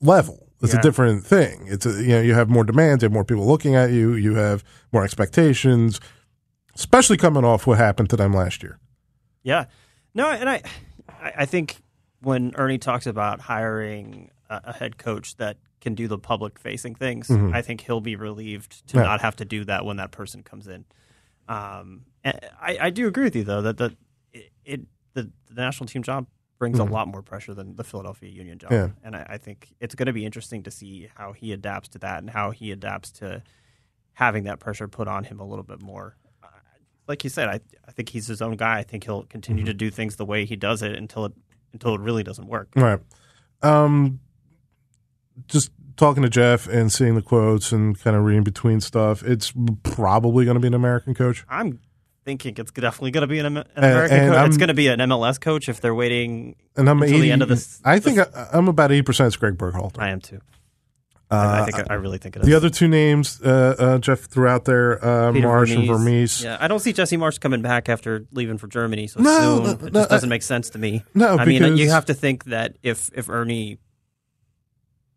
[0.00, 0.48] level.
[0.60, 0.78] It's Yeah.
[0.80, 1.64] a different thing.
[1.66, 4.14] It's a, you know you have more demands, you have more people looking at you,
[4.14, 6.00] you have more expectations,
[6.74, 8.78] especially coming off what happened to them last year.
[9.42, 9.64] Yeah,
[10.14, 10.62] no, and I,
[11.20, 11.78] I think
[12.20, 17.28] when Ernie talks about hiring a, head coach that can do the public facing things,
[17.28, 19.02] I think he'll be relieved to Yeah.
[19.02, 20.84] not have to do that when that person comes in.
[21.48, 23.96] Um, I, I do agree with you though that the
[24.32, 24.80] it, it
[25.14, 26.26] the, the national team job
[26.62, 28.88] brings a lot more pressure than the Philadelphia Union job, Yeah.
[29.02, 31.98] and I, I think it's going to be interesting to see how he adapts to
[31.98, 33.42] that and how he adapts to
[34.12, 36.16] having that pressure put on him a little bit more.
[37.08, 38.78] Like you said, I I think he's his own guy.
[38.78, 41.32] I think he'll continue to do things the way he does it until it
[41.72, 42.68] until it really doesn't work.
[42.76, 43.00] Right.
[43.60, 44.20] Um,
[45.48, 49.24] just talking to Jeff and seeing the quotes and kind of reading between stuff.
[49.24, 51.44] It's probably going to be an American coach.
[51.48, 51.80] I'm
[52.24, 54.36] thinking it's definitely going to be an, an American and coach.
[54.38, 56.56] I'm- It's going to be an MLS coach if they're waiting.
[56.76, 59.26] And I'm Until 80, the end of this- I think I, I'm about eighty percent.
[59.28, 59.98] It's Greg Berhalter.
[59.98, 60.40] I am too.
[61.30, 62.44] I, I think I, really think it is.
[62.44, 65.88] Uh, The other two names uh, uh, Jeff threw out there, uh, Marsch and Vermes.
[65.88, 66.44] Vermes.
[66.44, 69.64] Yeah, I don't see Jesse Marsch coming back after leaving for Germany so No, soon.
[69.64, 71.04] no, it no, just doesn't make sense to me.
[71.14, 73.78] No, I mean, you have to think that if if Ernie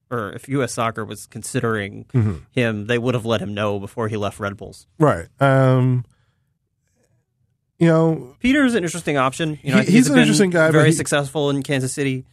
[0.09, 0.71] or if U.S.
[0.73, 2.35] Soccer was considering Mm-hmm.
[2.51, 4.87] him, they would have let him know before he left Red Bulls.
[4.97, 5.27] right.
[5.41, 6.05] Um,
[7.79, 9.59] you know, Peter's an interesting option.
[9.63, 12.25] You know, He- think he's an interesting guy, Very he- successful in Kansas City.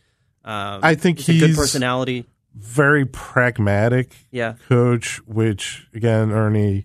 [0.44, 2.26] Um, I think he's a good personality.
[2.54, 5.20] very pragmatic Yeah, coach.
[5.26, 6.84] Which again, Ernie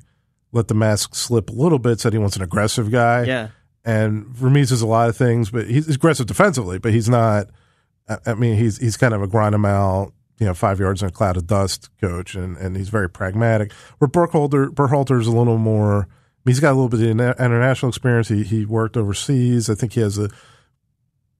[0.51, 1.99] let the mask slip a little bit.
[1.99, 3.23] Said he wants an aggressive guy.
[3.23, 3.47] yeah.
[3.85, 7.47] and Vermes is a lot of things, but he's aggressive defensively, but he's not.
[8.25, 11.07] I mean, he's he's kind of a grind him out, you know, five yards in
[11.09, 13.71] a cloud of dust coach, and, and he's very pragmatic.
[13.97, 16.07] Where Burkholder Berhalter's a little more.
[16.47, 18.29] He's got a little bit of international experience.
[18.29, 19.69] He he worked overseas.
[19.69, 20.29] I think he has a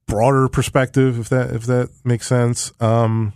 [0.05, 2.71] broader perspective, if that if that makes sense.
[2.79, 3.33] Um,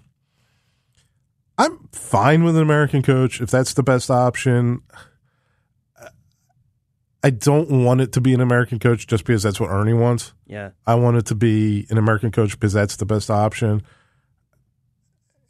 [1.57, 4.81] I'm fine with an American coach if that's the best option.
[7.23, 10.33] I don't want it to be an American coach just because that's what Ernie wants.
[10.47, 13.83] Yeah, I want it to be an American coach because that's the best option.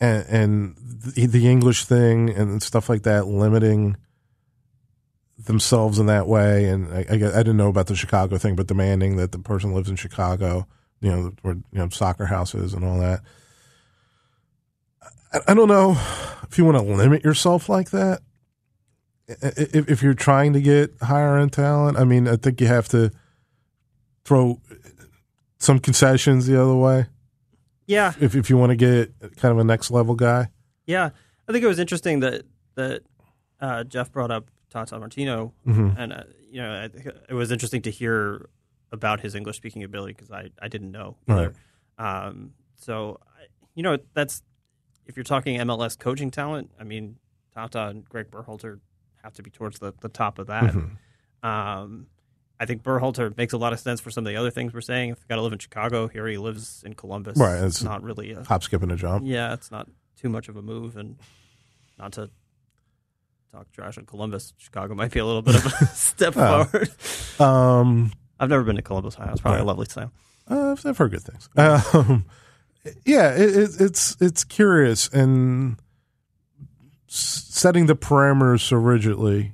[0.01, 3.95] And, and the, the English thing and stuff like that, limiting
[5.45, 6.65] themselves in that way.
[6.65, 9.73] And I, I, I didn't know about the Chicago thing, but demanding that the person
[9.73, 10.67] lives in Chicago,
[10.99, 13.21] you know, where you know soccer houses and all that.
[15.33, 15.91] I, I don't know
[16.43, 18.21] if you want to limit yourself like that.
[19.27, 22.89] If, if you're trying to get higher end talent, I mean, I think you have
[22.89, 23.11] to
[24.25, 24.59] throw
[25.57, 27.05] some concessions the other way
[27.91, 30.47] yeah, if if you want to get kind of a next level guy.
[30.85, 31.09] yeah.
[31.47, 32.43] I think it was interesting that
[32.75, 33.01] that
[33.59, 35.99] uh, Jeff brought up Tata Martino, Mm-hmm.
[35.99, 36.85] and uh, you know, I
[37.29, 38.49] it was interesting to hear
[38.91, 41.17] about his English speaking ability because I I didn't know.
[41.27, 41.53] either.
[41.99, 43.19] Um, so
[43.75, 44.41] you know, that's
[45.05, 46.71] if you're talking MLS coaching talent.
[46.79, 47.17] I mean,
[47.53, 48.79] Tata and Greg Berhalter
[49.23, 50.63] have to be towards the, the top of that.
[50.73, 51.47] Mm-hmm.
[51.47, 52.07] Um,
[52.59, 54.81] I think Berhalter makes a lot of sense for some of the other things we're
[54.81, 55.09] saying.
[55.11, 57.37] If you got to live in Chicago, here he lives in Columbus.
[57.37, 59.23] Right, It's it's- not really a Hop, skip, and a jump.
[59.25, 61.17] yeah, it's not too much of a move, and
[61.97, 62.29] not to
[63.51, 64.53] talk trash on Columbus.
[64.57, 66.63] Chicago might be a little bit of a step Oh.
[66.65, 66.89] forward.
[67.39, 69.31] Um, I've never been to Columbus, Ohio.
[69.33, 69.63] It's probably Right.
[69.63, 70.11] a lovely town.
[70.47, 71.49] uh, I've heard good things.
[71.57, 72.25] Um,
[73.05, 75.77] yeah, it, it, it's it's curious and
[77.07, 79.53] setting the parameters so rigidly,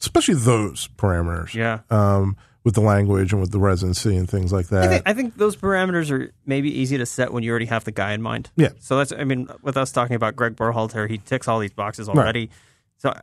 [0.00, 1.54] especially those parameters.
[1.54, 1.80] Yeah.
[1.90, 4.82] Um, with the language and with the residency and things like that.
[4.82, 7.84] I think, I think those parameters are maybe easy to set when you already have
[7.84, 8.50] the guy in mind.
[8.56, 8.70] Yeah.
[8.80, 12.08] So that's, I mean, with us talking about Greg Berhalter, he ticks all these boxes
[12.08, 12.50] already.
[12.98, 13.14] So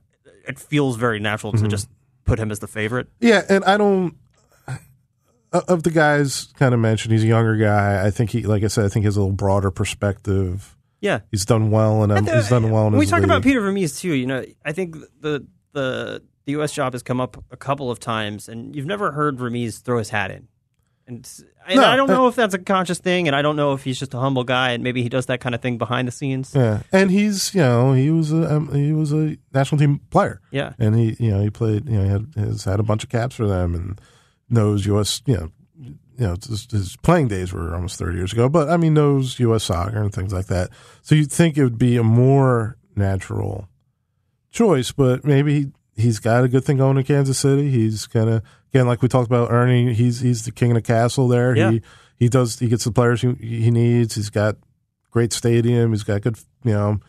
[0.48, 1.64] it feels very natural Mm-hmm.
[1.66, 1.90] to just
[2.26, 3.08] put him as the favorite.
[3.20, 4.16] Yeah, and I don't.
[5.52, 8.04] Of the guys kind of mentioned, he's a younger guy.
[8.04, 10.76] I think he, like I said, I think he has a little broader perspective.
[11.00, 11.20] Yeah.
[11.30, 12.88] He's done well, and he's done well.
[12.88, 13.44] In we talk about.
[13.44, 16.74] Peter Vermes too, you know, I think the the the U.S.
[16.74, 20.10] job has come up a couple of times, and you've never heard Vermes throw his
[20.10, 20.48] hat in.
[21.06, 21.30] And,
[21.68, 23.74] and No, I don't uh, know if that's a conscious thing, and I don't know
[23.74, 26.08] if he's just a humble guy, and maybe he does that kind of thing behind
[26.08, 26.54] the scenes.
[26.56, 30.40] Yeah, and he's you know he was a um, he was a national team player.
[30.52, 30.74] Yeah.
[30.80, 33.10] and he you know he played you know he had has had a bunch of
[33.10, 34.00] caps for them and
[34.50, 35.22] knows U.S.
[35.26, 35.98] you know you
[36.28, 39.66] know his, his playing days were almost thirty years ago, but I mean knows U.S.
[39.66, 40.70] soccer and things like that.
[41.02, 43.68] So you'd think it would be a more natural
[44.52, 47.70] choice, but maybe he, he's got a good thing going in Kansas City.
[47.70, 48.44] He's kind of
[48.74, 49.94] again like we talked about Ernie.
[49.94, 51.56] He's he's the king of the castle there.
[51.56, 51.72] Yeah.
[51.72, 51.82] He
[52.18, 54.16] he does he gets the players he, he needs.
[54.16, 54.58] He's got
[55.12, 55.92] great stadium.
[55.92, 57.00] He's got good you know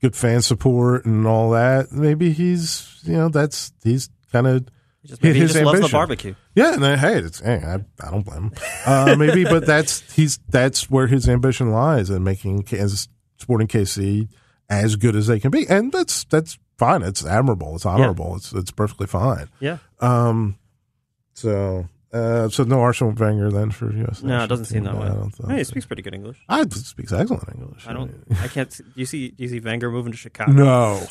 [0.00, 1.92] good fan support and all that.
[1.92, 4.66] Maybe he's you know that's he's kind of
[5.06, 6.34] just, maybe he his just loves the barbecue.
[6.54, 6.74] yeah.
[6.74, 7.74] And then, hey, it's hey, I,
[8.06, 8.52] I don't blame him.
[8.86, 14.28] Uh, maybe, but that's he's that's where his ambition lies in making Kansas Sporting KC
[14.70, 17.02] as good as they can be, and that's that's fine.
[17.02, 17.74] It's admirable.
[17.74, 18.36] It's honorable.
[18.36, 19.48] It's it's perfectly fine.
[19.60, 19.78] Yeah.
[20.00, 20.56] Um,
[21.34, 24.22] so uh, so no Arsene Wenger then for U.S.
[24.22, 25.06] No, it doesn't seem that way.
[25.06, 26.38] I don't think Hey, he speaks pretty good English.
[26.48, 27.86] I speaks excellent English.
[27.88, 28.14] I don't.
[28.40, 28.72] I can't.
[28.72, 29.28] see- Do you see?
[29.30, 30.52] Do you see Wenger moving to Chicago?
[30.52, 31.06] No,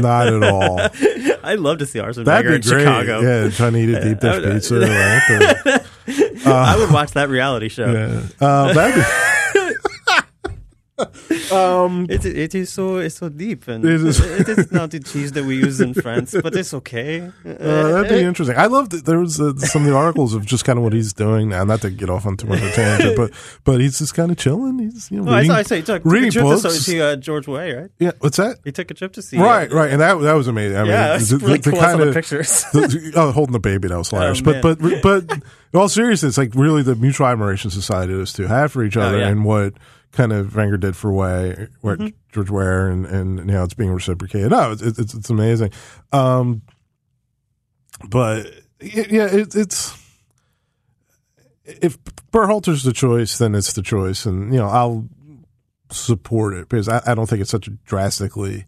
[0.00, 0.78] not at all.
[1.42, 2.80] I'd love to see That'd Wenger be in great.
[2.82, 3.20] Chicago.
[3.20, 4.78] Yeah, trying to eat a deep dish Uh, pizza.
[4.80, 5.86] right?
[6.46, 7.90] I would watch that reality show.
[7.90, 8.22] yeah.
[8.46, 9.00] Uh, that'd be.
[11.52, 15.00] Um, It, it is so it's so deep and It is- it is not the
[15.00, 17.20] cheese that we use in France, but it's okay.
[17.44, 17.52] uh,
[17.92, 18.56] that'd be interesting.
[18.56, 19.04] I loved it.
[19.04, 21.64] There was uh, some of the articles of just kind of what he's doing now.
[21.64, 23.30] Not to get off on too much of a tangent, but
[23.64, 24.78] but he's just kind of chilling.
[24.78, 25.56] He's you know Well, I reading, saw.
[25.58, 26.62] I say he took, took reading a trip books.
[26.62, 27.90] to see uh, George Weah, right?
[27.98, 28.58] yeah, what's that?
[28.64, 29.38] He took a trip to see.
[29.38, 30.76] Right, uh, right, and that that was amazing.
[30.76, 31.80] I mean, Yeah, it's the, really the, cool.
[31.80, 32.64] I saw kind of pictures.
[32.72, 34.40] the, oh, holding the baby that was hilarious.
[34.40, 35.00] Oh, but but man.
[35.02, 38.96] but in all seriousness, like really the mutual admiration society those two have for each
[38.96, 39.28] other, Oh, yeah.
[39.28, 39.74] and what
[40.14, 42.08] kind of Wenger did for Weah, what Mm-hmm.
[42.32, 44.50] George Weah, and and you know it's being reciprocated.
[44.50, 45.70] No, it's it's, it's amazing.
[46.12, 46.62] Um,
[48.08, 48.46] but
[48.80, 49.96] y- yeah, it, it's
[51.64, 51.96] if
[52.32, 55.08] Berhalter's the choice, then it's the choice, and you know I'll
[55.90, 58.64] support it because I, I don't think it's such a drastically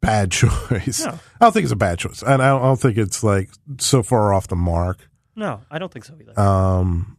[0.00, 1.04] bad choice.
[1.04, 1.18] No.
[1.40, 3.50] I don't think it's a bad choice, and I don't, I don't think it's like
[3.78, 5.08] so far off the mark.
[5.34, 6.38] no, I don't think so either.
[6.40, 7.15] Um,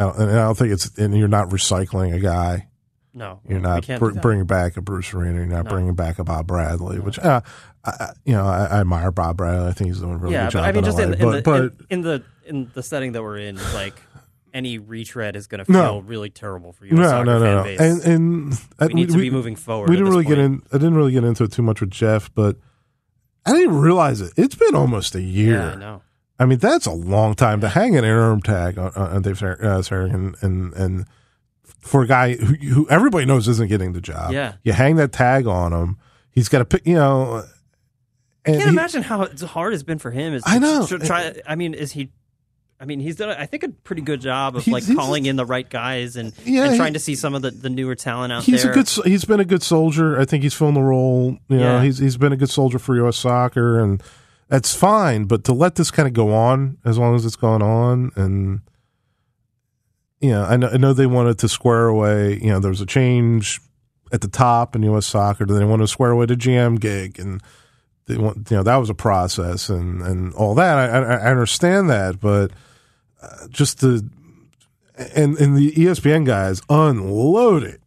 [0.00, 2.68] I don't- and I don't think it's and you're not recycling a guy.
[3.14, 5.34] no, You're not br- bringing back a Bruce Arena.
[5.36, 5.70] You're not No.
[5.70, 7.40] bringing back a Bob Bradley, which uh,
[7.84, 9.68] I, you know I, I admire Bob Bradley.
[9.68, 10.62] I think he's doing a really yeah, good job.
[10.62, 13.22] but I mean, just in, in, the, but, in, in the in the setting that
[13.22, 13.94] we're in, like
[14.54, 15.82] any retread is going to No.
[15.82, 16.94] feel really terrible for you.
[16.94, 19.88] no, no, no, no, and and I- we need to be moving forward.
[19.90, 20.62] We didn't really get in.
[20.72, 22.56] I didn't really get into it too much with Jeff, but
[23.46, 24.32] I didn't realize it.
[24.36, 25.56] It's been almost a year.
[25.56, 26.02] Yeah, I know.
[26.40, 29.58] I mean, that's a long time to hang an interim tag on, on Dave Sar-
[29.62, 31.04] uh, Sarachan and and
[31.80, 34.32] for a guy who, who everybody knows isn't getting the job.
[34.32, 34.54] Yeah.
[34.64, 35.98] you hang that tag on him.
[36.32, 36.86] He's got to pick.
[36.86, 37.44] You know,
[38.44, 40.32] and I can't he- imagine how hard it's been for him.
[40.34, 40.86] Is I know.
[40.86, 41.34] to try.
[41.46, 42.10] I mean, is he?
[42.82, 43.28] I mean, he's done.
[43.28, 46.32] I think a pretty good job of like he's- calling in the right guys and,
[46.46, 48.72] Yeah, and he- trying to see some of the, the newer talent out He's there.
[48.72, 48.88] a good.
[49.04, 50.18] He's been a good soldier.
[50.18, 51.36] I think he's filling the role.
[51.48, 51.82] You know, Yeah.
[51.82, 53.18] he's he's been a good soldier for U.S.
[53.18, 54.02] soccer, and
[54.50, 55.24] that's fine.
[55.24, 58.60] But to let this kind of go on as long as it's going on, and
[60.20, 62.38] you know, I know, I know they wanted to square away.
[62.42, 63.60] You know, there was a change
[64.12, 65.06] at the top in U.S.
[65.06, 65.46] soccer.
[65.46, 67.40] Did they wanted to square away the GM gig, and
[68.06, 70.76] they want you know that was a process and and all that.
[70.76, 72.50] I, I, I understand that, but
[73.22, 74.04] uh, just to
[75.14, 77.80] and and the ESPN guys unloaded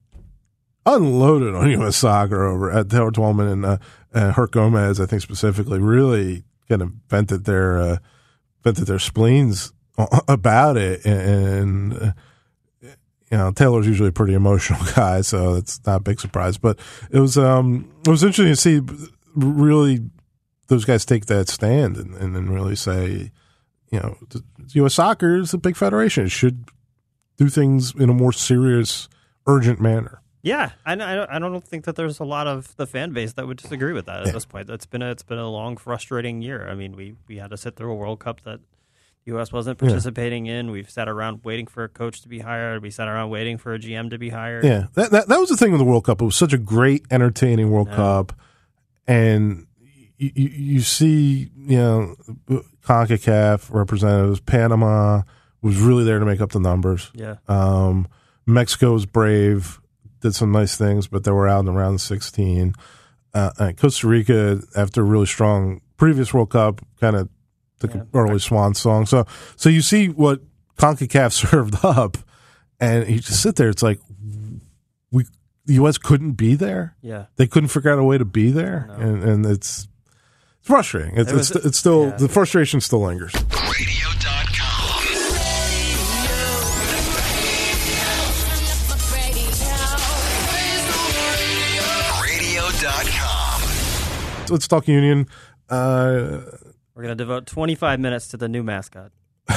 [0.85, 1.97] unloaded on U.S.
[1.97, 3.77] soccer over at Taylor Twellman and uh,
[4.13, 7.97] uh, Herc Gomez, I think specifically, really kind of vented their uh,
[8.63, 9.73] their spleens
[10.27, 12.11] about it, and uh,
[12.81, 16.57] you know Taylor's usually a pretty emotional guy, so it's not a big surprise.
[16.57, 16.79] But
[17.11, 18.81] it was um it was interesting to see
[19.35, 19.99] really
[20.67, 23.31] those guys take that stand and, and then really say,
[23.91, 24.17] you know,
[24.73, 24.95] U.S.
[24.95, 26.65] soccer is a big federation; it should
[27.37, 29.07] do things in a more serious,
[29.45, 30.22] urgent manner.
[30.43, 33.57] Yeah, I, I don't- think that there's a lot of the fan base that would
[33.57, 34.33] disagree with that at Yeah.
[34.33, 34.69] this point.
[34.69, 36.67] It's been a, it's been a long, frustrating year.
[36.69, 38.59] I mean, we we had to sit through a World Cup that
[39.25, 39.53] the U.S.
[39.53, 39.87] wasn't Yeah.
[39.87, 40.69] participating in.
[40.69, 42.81] We've sat around waiting for a coach to be hired.
[42.83, 44.65] We sat around waiting for a GM to be hired.
[44.65, 46.21] Yeah, that, that that was the thing with the World Cup.
[46.21, 47.95] It was such a great, entertaining World Yeah.
[47.95, 48.33] Cup,
[49.07, 49.65] and
[50.17, 52.15] you, you, you see, you know,
[52.85, 55.21] Concacaf representatives, Panama
[55.61, 57.11] was really there to make up the numbers.
[57.13, 58.07] yeah, Um,
[58.45, 59.79] Mexico was brave,
[60.23, 62.73] did some nice things, but they were out in the round 16.
[63.35, 67.29] Uh, Costa Rica, after a really strong previous World Cup, kind of
[67.79, 68.01] took Yeah.
[68.01, 69.05] an early swan song.
[69.05, 70.41] So, so you see what
[70.77, 72.17] CONCACAF served up,
[72.79, 73.69] and you just sit there.
[73.69, 73.99] It's like
[75.11, 75.25] we,
[75.65, 75.97] the U.S.
[75.97, 76.95] couldn't be there.
[77.01, 77.25] yeah.
[77.35, 78.93] They couldn't figure out a way to be there, No.
[78.95, 79.87] and, and it's
[80.59, 81.17] it's frustrating.
[81.17, 82.17] It's It was- it's, it's still yeah.
[82.17, 83.33] the frustration still lingers.
[94.49, 95.27] Let's talk Union.
[95.69, 96.41] Uh,
[96.95, 99.11] We're gonna devote 25 minutes to the new mascot.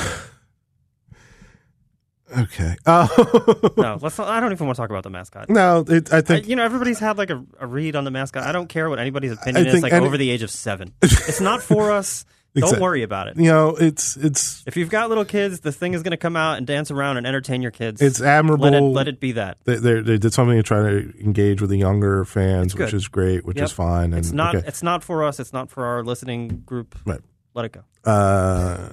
[2.39, 2.77] okay.
[2.87, 3.07] Uh,
[3.77, 4.19] No, let's.
[4.19, 5.49] Not, I don't even want to talk about the mascot.
[5.51, 8.11] no, it, I I, think you know, everybody's had like a, a read on the
[8.11, 8.45] mascot.
[8.45, 9.83] I don't care what anybody's opinion is.
[9.83, 12.25] Like any- over the age of seven, it's not for us.
[12.57, 13.37] Don't worry about it.
[13.37, 16.37] you know it's it's If you've got little kids, the thing is going to come
[16.37, 18.01] out and dance around and entertain your kids.
[18.03, 18.65] it's admirable.
[18.65, 19.59] let it let it be that.
[19.65, 23.09] They, they they did something to try to engage with the younger fans, which is
[23.09, 23.65] great, which Yep.
[23.67, 24.13] is fine.
[24.13, 24.55] And It's not.
[24.55, 24.67] okay.
[24.67, 25.39] It's not for us.
[25.41, 26.97] It's not for our listening group.
[27.05, 27.21] Right.
[27.55, 27.83] Let it go.
[28.11, 28.89] Uh,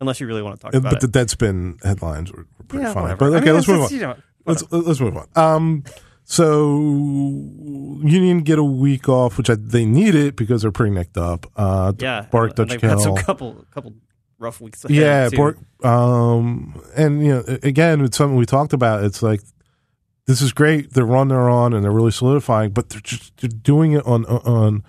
[0.00, 1.00] Unless you really want to talk about it.
[1.00, 1.18] but the.
[1.18, 3.02] Deadspin headlines were, were pretty yeah, funny.
[3.14, 3.18] whatever.
[3.30, 3.90] But I okay, mean, let's move on.
[3.90, 4.16] you know,
[4.46, 5.26] Let's let's move on.
[5.36, 5.84] Um,
[6.24, 6.78] So
[8.02, 11.46] Union get a week off, which I, they need it because they're pretty nicked up.
[11.56, 13.94] Uh, Yeah, Borek Dockal they've had some couple couple
[14.38, 14.84] rough weeks.
[14.84, 15.28] ahead, Yeah.
[15.38, 19.04] Borek, um, and you know, again, it's something we talked about.
[19.04, 19.40] It's like
[20.26, 20.94] this is great.
[20.94, 24.24] The run they're on, and they're really solidifying, but they're just they're doing it on
[24.24, 24.82] on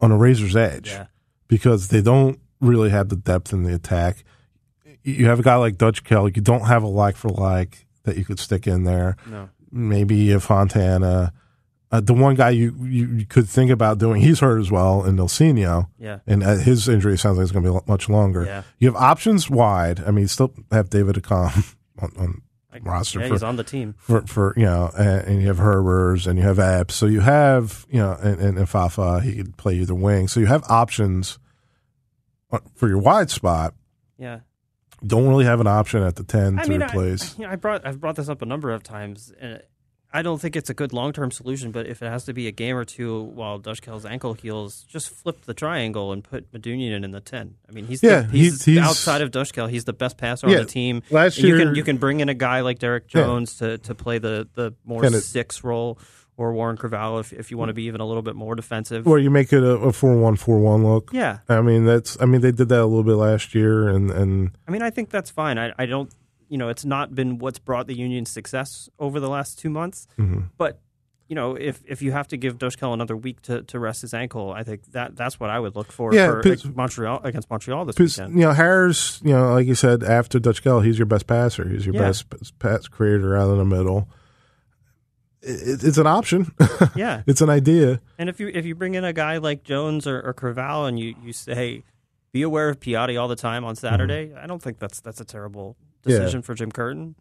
[0.00, 1.06] on a razor's edge Yeah,
[1.48, 4.22] because they don't really have the depth in the attack.
[5.02, 6.34] You have a guy like Dockal.
[6.36, 9.16] You don't have a like for like that you could stick in there.
[9.26, 11.32] no, Maybe a Fontana.
[11.92, 15.18] Uh, the one guy you, you, could think about doing, he's hurt as well, and
[15.18, 15.88] Ilsinho.
[15.98, 18.44] yeah, And uh, his injury sounds like it's going to be much longer.
[18.44, 18.62] Yeah.
[18.78, 19.98] You have options wide.
[20.06, 22.42] I mean, you still have David Accam on, on
[22.72, 23.96] Like, roster yeah, for, he's on the team.
[23.98, 26.94] for, for, you know, and, and you have Herbers and you have Epps.
[26.94, 30.28] So you have, you know, and, and, and Fafa, he could play either wing.
[30.28, 31.40] So you have options
[32.52, 33.74] uh, for your wide spot.
[34.16, 34.40] Yeah,
[35.06, 37.34] don't really have an option at the 10 I to mean, replace.
[37.34, 39.62] I, you know, I brought I've brought this up a number of times, and
[40.12, 41.70] I don't think it's a good long term solution.
[41.70, 45.08] But if it has to be a game or two while Dockal's ankle heals, just
[45.08, 47.54] flip the triangle and put Medunjanin in the ten.
[47.68, 50.58] I mean, he's Yeah, the, he's, he's- outside of Dushkell, he's the best passer Yeah,
[50.58, 51.02] on the team.
[51.10, 53.22] last And you year- can you can bring in a guy like Derrick Yeah.
[53.22, 55.98] Jones to to play the the more six role.
[56.40, 59.06] Or Warren Creavalle if, if you want to be even a little bit more defensive.
[59.06, 61.10] Or you make it a, a 4 1 4 1 look.
[61.12, 64.10] yeah, I mean, that's, I mean, they did that a little bit last year and,
[64.10, 65.58] and, I mean, I think that's fine.
[65.58, 66.10] I, I don't,
[66.48, 70.06] you know, it's not been what's brought the union success over the last two months.
[70.18, 70.46] Mm-hmm.
[70.56, 70.80] But
[71.28, 74.12] you know, if if you have to give Dockal another week to, to rest his
[74.14, 77.84] ankle, I think that that's what I would look for Yeah, for Montreal against Montreal
[77.84, 78.34] this Because weekend.
[78.34, 81.68] you know Haris, you know, like you said, after Dockal, he's your best passer.
[81.68, 82.00] He's your Yeah.
[82.00, 84.08] best pass creator out in the middle.
[85.42, 86.52] It, it's an option.
[86.96, 88.00] Yeah, it's an idea.
[88.18, 90.34] and if you if you bring in a guy like Jones or, or
[90.86, 91.82] and you you say,
[92.32, 95.24] be aware of Piatti all the time on Saturday, I don't think that's that's a
[95.24, 96.10] terrible Mm-hmm.
[96.12, 96.18] Yeah.
[96.20, 97.14] decision for Jim Curtin.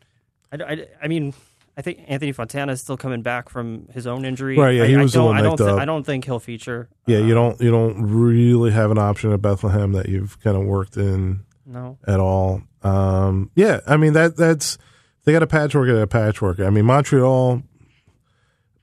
[0.52, 1.34] I, I, I mean.
[1.78, 4.58] I think Anthony Fontana is still coming back from his own injury.
[4.58, 5.80] Right, yeah, I, he I was a don't, little I don't, thi- up.
[5.80, 6.90] I don't think he'll feature.
[7.08, 10.58] Yeah, you Uh, don't you don't really have an option at Bethlehem that you've kind
[10.58, 12.64] of worked in No, at all.
[12.84, 14.78] Um, yeah, I mean that that's
[15.24, 16.60] they got a patchwork at a patchwork.
[16.60, 17.64] I mean Montreal.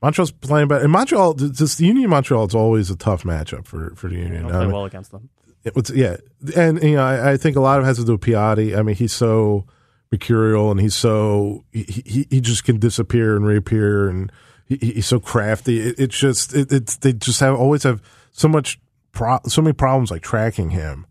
[0.01, 0.83] Montreal's playing better.
[0.83, 4.15] And Montreal, just the Union of Montreal, it's always a tough matchup for, for the
[4.15, 4.45] they Union.
[4.45, 5.29] I play mean, well against them.
[5.63, 6.17] It was, yeah,
[6.55, 8.77] and you know, I, I think a lot of it has to do with Piatti.
[8.77, 9.65] I mean, he's so
[10.11, 14.31] mercurial, and he's so he he, he just can disappear and reappear, and
[14.65, 15.79] he, he's so crafty.
[15.79, 18.79] It, it's just it, it's they just have always have so much
[19.11, 21.05] pro, so many problems like tracking him.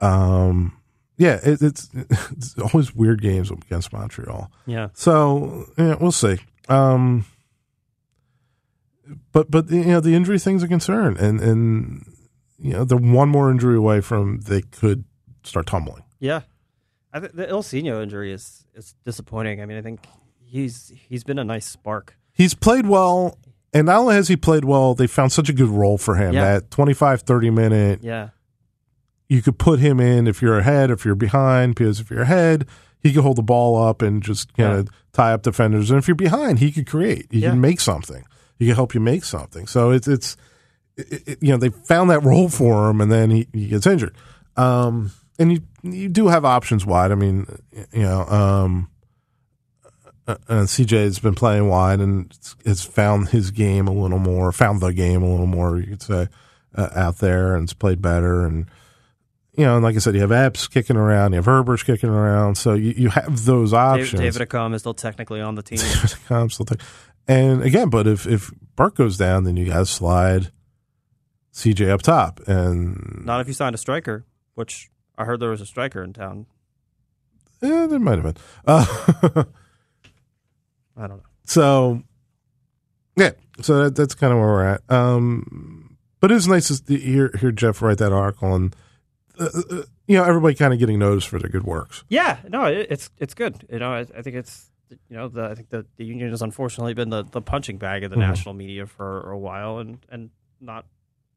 [0.00, 0.76] Um,
[1.16, 4.50] yeah, it, it's it's always weird games against Montreal.
[4.66, 6.38] Yeah, So yeah, we'll see.
[6.68, 7.24] Um,
[9.32, 12.04] but but you know the injury thing's a concern, and and
[12.58, 15.04] you know they're one more injury away from they could
[15.44, 16.02] start tumbling.
[16.18, 16.40] yeah.
[17.12, 19.62] I th- the Ilsinho injury is is disappointing.
[19.62, 20.00] I mean, I think
[20.44, 22.14] he's he's been a nice spark.
[22.32, 23.38] He's played well,
[23.72, 26.34] and not only has he played well, they found such a good role for him.
[26.34, 26.44] Yeah.
[26.58, 28.30] That 25, 30 minute, Yeah,
[29.30, 32.66] you could put him in if you're ahead, if you're behind, because if you're ahead,
[33.02, 34.78] he could hold the ball up and just kind Yeah.
[34.80, 35.90] of tie up defenders.
[35.90, 37.28] And if you're behind, he could create.
[37.30, 37.50] He Yeah.
[37.50, 38.24] can make something.
[38.58, 39.66] He can help you make something.
[39.66, 40.36] So it's it's
[40.96, 43.86] it, it- you know they found that role for him, and then he, he gets
[43.86, 44.16] injured.
[44.56, 47.12] Um, and you you do have options wide.
[47.12, 47.46] I mean,
[47.92, 48.90] you know, um,
[50.26, 52.32] uh, and CJ has been playing wide and
[52.64, 55.78] has found his game a little more, found the game a little more.
[55.78, 56.28] You could say
[56.74, 58.66] uh, out there and has played better and
[59.56, 62.10] you know, and like I said, you have Epps kicking around, you have Herbers kicking
[62.10, 64.10] around, so you, you have those options.
[64.20, 65.78] David Accam is still technically on the team.
[66.30, 66.82] I'm still think-
[67.28, 70.50] and again, but if if Burke goes down, then you got to slide
[71.52, 74.24] CJ up top, and Not if you signed a striker,
[74.54, 76.46] which I heard there was a striker in town.
[77.62, 78.36] eh, there might have been.
[78.66, 78.84] Uh,
[80.96, 81.22] I don't know.
[81.44, 82.02] so
[83.16, 84.82] yeah, so that, that's kind of where we're at.
[84.90, 88.76] Um, but it's nice to hear hear Jeff write that article, and
[89.38, 92.04] uh, uh, you know everybody kind of getting noticed for their good works.
[92.08, 93.66] Yeah, no, it, it's it's good.
[93.70, 96.42] You know, I, I think it's you know the, I think the, the union has
[96.42, 98.20] unfortunately been the, the punching bag of the Mhm.
[98.28, 100.30] national media for a while, and and
[100.60, 100.86] not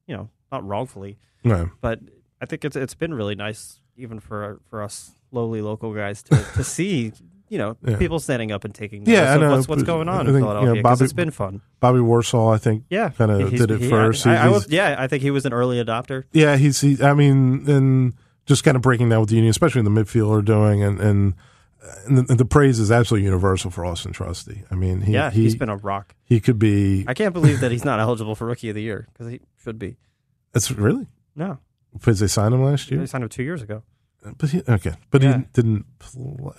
[0.08, 1.70] you know not wrongfully, No.
[1.82, 2.00] but
[2.42, 6.36] I think it's it's been really nice even for for us lowly local guys to,
[6.56, 7.12] to see
[7.50, 7.98] you know Yeah.
[7.98, 10.20] people standing up and taking notice Yeah, I of know, what's what's going on I
[10.22, 11.62] in think, you know, Philadelphia Bobby- it's been fun.
[11.80, 14.26] Bobby Warshaw, I think, Yeah, kind of did it he- first.
[14.28, 16.24] I, I He's- was, yeah, I think he was an early adopter.
[16.32, 16.82] Yeah, he's.
[16.82, 18.14] He, I mean, and
[18.46, 21.00] just kind of breaking down what the union, especially in the midfield, are doing, and
[21.00, 21.34] and,
[22.06, 24.64] and the, the praise is absolutely universal for Austin Trusty.
[24.70, 26.16] I mean, he, yeah, he, he's been a rock.
[26.26, 27.06] he could be.
[27.08, 29.80] I can't believe that he's not eligible for rookie of the year because he should
[29.80, 29.98] be.
[30.52, 31.60] That's really No,
[31.94, 33.00] because they signed him last year.
[33.00, 33.84] they signed him two years ago.
[34.26, 35.38] Uh, but he, okay, but Yeah.
[35.38, 35.86] he didn't.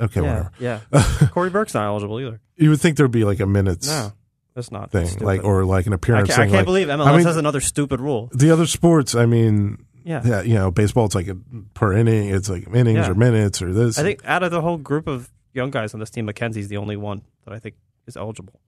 [0.00, 0.52] Okay, yeah, whatever.
[0.58, 1.28] yeah.
[1.32, 2.40] Cory Burke's not eligible either.
[2.56, 4.12] You would think there'd be like a minute's No.
[4.54, 5.24] That's not thing, stupid.
[5.24, 7.36] like or like an I appearance can't, I can't like- believe MLS I mean, has
[7.36, 8.30] another stupid rule.
[8.34, 9.14] the other sports.
[9.14, 10.22] I mean, Yeah.
[10.24, 11.06] yeah, you know, baseball.
[11.06, 11.36] It's like a,
[11.74, 12.28] per inning.
[12.30, 13.10] It's like innings Yeah.
[13.10, 13.98] or minutes or this.
[13.98, 16.76] I think out of the whole group of young guys on this team, McKenzie's the
[16.76, 17.74] only one that I think
[18.06, 18.60] is eligible.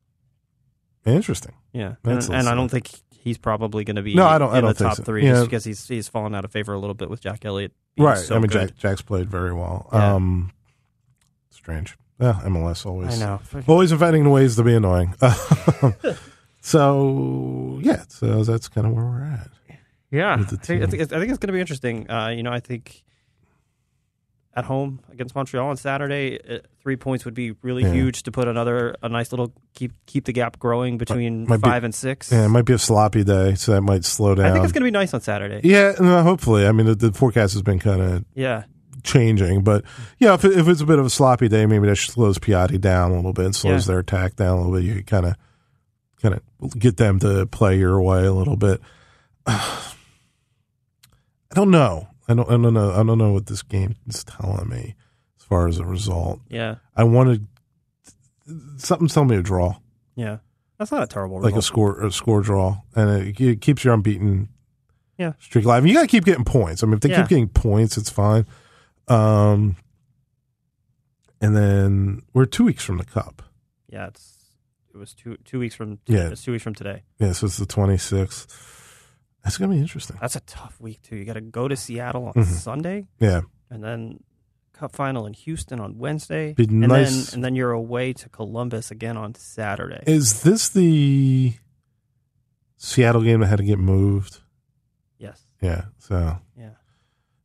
[1.06, 1.54] interesting.
[1.72, 2.58] Yeah, That's and, and I awesome.
[2.58, 4.88] don't think he's probably going to be No, I don't- I in don't the think
[4.90, 5.02] top so.
[5.04, 5.32] three Yeah.
[5.34, 7.72] just because he's he's fallen out of favor a little bit with Jack Elliott.
[7.96, 8.18] being Right.
[8.18, 8.68] so I mean, good.
[8.68, 9.88] Jack, Jack's played very well.
[9.92, 10.14] Yeah.
[10.14, 10.50] Um,
[11.50, 11.96] strange.
[12.20, 13.20] Yeah, MLS always.
[13.20, 13.40] I know.
[13.66, 15.14] Always inventing ways to be annoying.
[16.60, 19.48] so yeah, so that's kind of where we're at.
[20.12, 22.08] Yeah, I think, I think it's, I think it's going to be interesting.
[22.08, 23.02] Uh, you know, I think
[24.54, 27.92] at home against Montreal on Saturday, uh, three points would be really Yeah.
[27.92, 31.68] huge to put another a nice little keep keep the gap growing between Might be-
[31.70, 32.30] five and six.
[32.30, 34.44] Yeah, it might be a sloppy day, so that might slow down.
[34.44, 35.66] I think it's going to be nice on Saturday.
[35.66, 36.66] yeah, no, hopefully.
[36.66, 38.64] I mean, the, the forecast has been kind of Yeah,
[39.02, 39.84] changing, but
[40.18, 42.78] yeah, if, it, if it's a bit of a sloppy day, maybe that slows Piatti
[42.78, 43.92] down a little bit, and slows Yeah.
[43.92, 44.84] their attack down a little bit.
[44.84, 45.34] You kind of,
[46.20, 48.82] kind of get them to play your way a little bit.
[51.53, 52.09] I don't know.
[52.28, 52.48] I don't.
[52.48, 52.92] I don't know.
[52.92, 54.94] I don't know what this game is telling me
[55.38, 56.40] as far as a result.
[56.48, 57.46] yeah, I wanted
[58.76, 59.76] something's telling me a draw,
[60.16, 60.38] yeah.
[60.78, 61.48] That's not a terrible draw.
[61.48, 64.48] like a score, a score draw, and it, it keeps your unbeaten
[65.18, 65.34] Yeah.
[65.38, 65.86] streak alive.
[65.86, 66.82] You got to keep getting points.
[66.82, 67.20] I mean, if they Yeah.
[67.20, 68.46] keep getting points, it's fine.
[69.09, 69.76] Um,
[71.40, 73.42] and then we're two weeks from the cup.
[73.88, 74.38] yeah, it's
[74.94, 76.30] it was two two weeks from Yeah.
[76.34, 77.03] two weeks from today.
[77.18, 78.46] Yeah, so it's the twenty sixth.
[79.45, 80.16] That's gonna be interesting.
[80.20, 81.16] That's a tough week too.
[81.16, 82.45] You got to go to Seattle on Mhm.
[82.47, 83.40] Sunday, Yeah,
[83.70, 84.22] and then
[84.72, 88.28] Cup final in Houston on Wednesday, Be and nice- then and then you're away to
[88.28, 90.03] Columbus again on Saturday.
[90.07, 91.55] is this the
[92.76, 94.40] Seattle game that had to get moved?
[95.18, 95.86] yes, Yeah.
[95.99, 96.70] So yeah.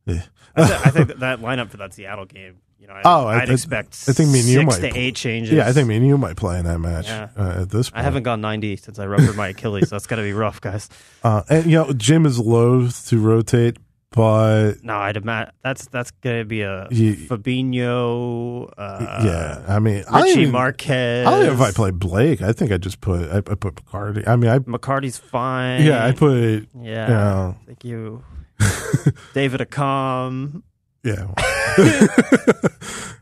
[0.06, 0.24] yeah.
[0.56, 3.26] I, th- I think that, that lineup for that Seattle game, you know, I, Oh,
[3.28, 5.54] I- I'd I- expect I think me and you six might to eight changes.
[5.54, 7.30] yeah, I think me and you might play in that match Yeah.
[7.38, 8.00] uh, at this point.
[8.00, 9.90] I haven't gone 90 since I ruptured my Achilles.
[9.90, 10.90] so that's got to be rough, guys.
[11.24, 13.78] Uh, and you know, Jim is loath to rotate,
[14.12, 20.04] but No, I'd imagine that's that's gonna be a You- Fabinho, uh, yeah, I mean,
[20.10, 21.28] I Richie even- Marquez.
[21.28, 22.42] I don't know if I play Blake.
[22.42, 24.26] I think I just put I, I put McCarthy.
[24.28, 25.84] I mean, I McCarthy's fine.
[25.84, 28.24] yeah, I put Yeah, you know, thank you,
[29.34, 30.62] David Accam.
[31.08, 32.58] Yeah,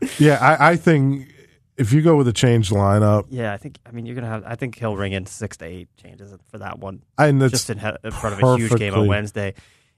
[0.18, 0.38] yeah.
[0.40, 1.28] I, I think
[1.76, 3.78] if you go with a changed lineup, Yeah, I think.
[3.86, 4.44] I mean, you're gonna have.
[4.46, 7.70] I think he'll ring in six to eight changes for that one, and it's just
[7.70, 9.54] in, in front of a huge game on Wednesday.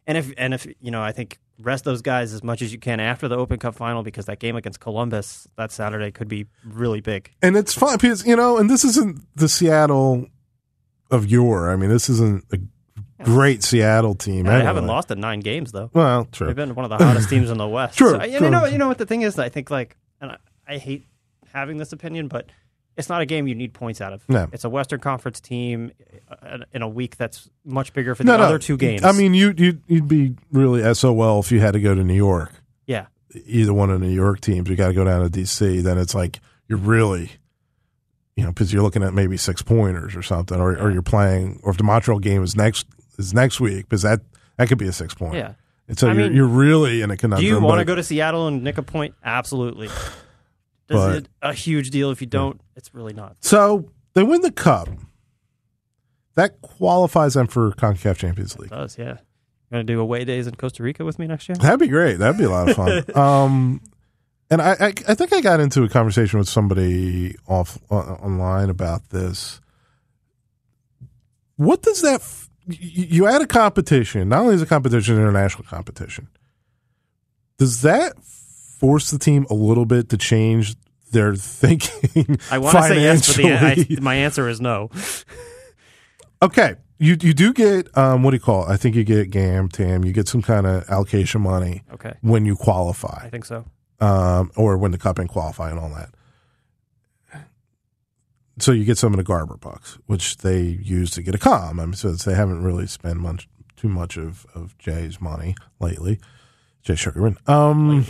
[0.06, 2.78] And if and if you know, I think rest those guys as much as you
[2.78, 6.46] can after the Open Cup final because that game against Columbus that Saturday could be
[6.64, 7.30] really big.
[7.42, 10.26] and it's fun because you know, and this isn't the Seattle
[11.10, 11.70] of yore.
[11.70, 12.58] I mean, this isn't a
[13.24, 14.44] great Seattle team.
[14.46, 15.90] They haven't lost in nine games though.
[15.92, 16.46] Well, true.
[16.46, 17.98] They've been one of the hottest teams in the West.
[17.98, 18.44] True, So, and true.
[18.46, 19.38] you know, you know what the thing is.
[19.38, 21.06] I think like, and I, I hate
[21.52, 22.46] having this opinion, but
[22.96, 24.28] it's not a game you need points out of.
[24.28, 24.48] No.
[24.52, 25.92] It's a Western Conference team
[26.42, 28.44] uh, in a week that's much bigger for the no, no.
[28.44, 29.04] other two games.
[29.04, 32.14] I mean, you you you'd be really SOL if you had to go to New
[32.14, 32.50] York.
[32.86, 33.06] yeah,
[33.46, 35.80] either one of the New York teams, you got to go down to DC.
[35.82, 37.30] Then it's like you're really,
[38.36, 41.60] you know, because you're looking at maybe six pointers or something, or, or you're playing,
[41.62, 42.84] or if the Montreal game is next
[43.18, 44.20] is next week, because that
[44.56, 45.34] that could be a six point.
[45.34, 45.54] yeah.
[45.88, 47.40] And so I you're mean, you're really in a conundrum.
[47.40, 49.14] Do you want to go to Seattle and nick a point?
[49.24, 49.86] Absolutely.
[50.90, 52.60] Is it a huge deal if you don't?
[52.76, 53.36] It's really not.
[53.40, 54.88] So they win the cup.
[56.34, 58.70] That qualifies them for Concacaf Champions League.
[58.70, 59.16] It does, yeah.
[59.70, 61.56] Going to do away days in Costa Rica with me next year?
[61.56, 62.18] That'd be great.
[62.18, 63.04] That'd be a lot of fun.
[63.16, 63.82] um,
[64.50, 68.70] and I, I, I think I got into a conversation with somebody off uh, online
[68.70, 69.60] about this.
[71.56, 72.20] What does that?
[72.20, 74.28] F- y- y- you add a competition.
[74.28, 76.28] Not only is a competition an international competition,
[77.58, 80.76] does that force the team a little bit to change
[81.10, 82.38] their thinking?
[82.50, 84.90] I want to say yes, but the, I, my answer is no.
[86.40, 88.72] Okay, you you do get um, what do you call it?
[88.72, 90.04] I think you get GAM, TAM.
[90.04, 92.14] You get some kind of allocation money Okay.
[92.20, 93.22] when you qualify.
[93.24, 93.64] I think so.
[94.00, 96.10] um, or when the cup and qualify and all that.
[98.60, 101.78] So you get some of the Garber bucks, which they use to get a com.
[101.80, 106.18] I mean, so they haven't really spent much too much of, of Jay's money lately.
[106.82, 107.36] Jay Sugarman.
[107.46, 108.06] Um,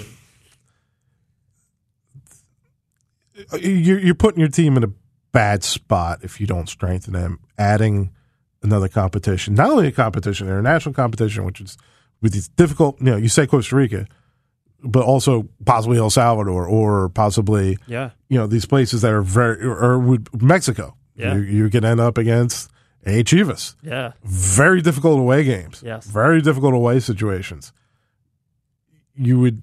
[3.59, 4.91] you're, you're putting your team in a
[5.33, 7.39] bad spot if you don't strengthen them.
[7.59, 8.13] Adding
[8.63, 11.77] another competition, not only a competition, international competition, which is
[12.21, 12.99] with these difficult.
[13.01, 14.07] You know, you say Costa Rica,
[14.83, 18.11] but also possibly El Salvador or possibly Yeah.
[18.29, 20.97] you know these places that are very or, would Mexico.
[21.17, 21.35] Yeah.
[21.35, 22.71] You, you can end up against
[23.05, 23.75] a Chivas.
[23.83, 24.13] Yeah.
[24.25, 25.83] Very difficult away games.
[25.85, 26.07] Yes.
[26.07, 27.73] Very difficult away situations.
[29.17, 29.63] You would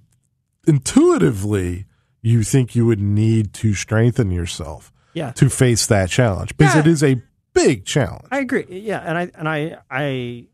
[0.68, 1.86] intuitively
[2.22, 5.32] you think you would need to strengthen yourself Yeah.
[5.34, 6.82] to face that challenge because Yeah.
[6.82, 7.22] it is a
[7.54, 8.26] big challenge.
[8.32, 8.66] I agree.
[8.70, 10.48] Yeah, and I and I I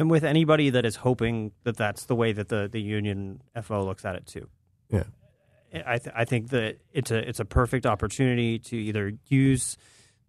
[0.00, 3.84] am with anybody that is hoping that that's the way that the the union FO
[3.84, 4.48] looks at it too.
[4.90, 5.04] Yeah.
[5.86, 9.76] I th- I think that it's a it's a perfect opportunity to either use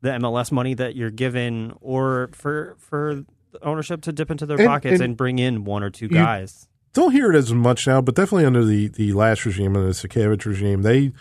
[0.02, 4.58] the MLS money that you're given or for for the ownership to dip into their
[4.60, 6.68] And- pockets and and, bring in one or two guys.
[6.94, 9.92] Don't hear it as much now, but definitely under the, the last regime and the
[9.92, 11.14] Sakiewicz regime, they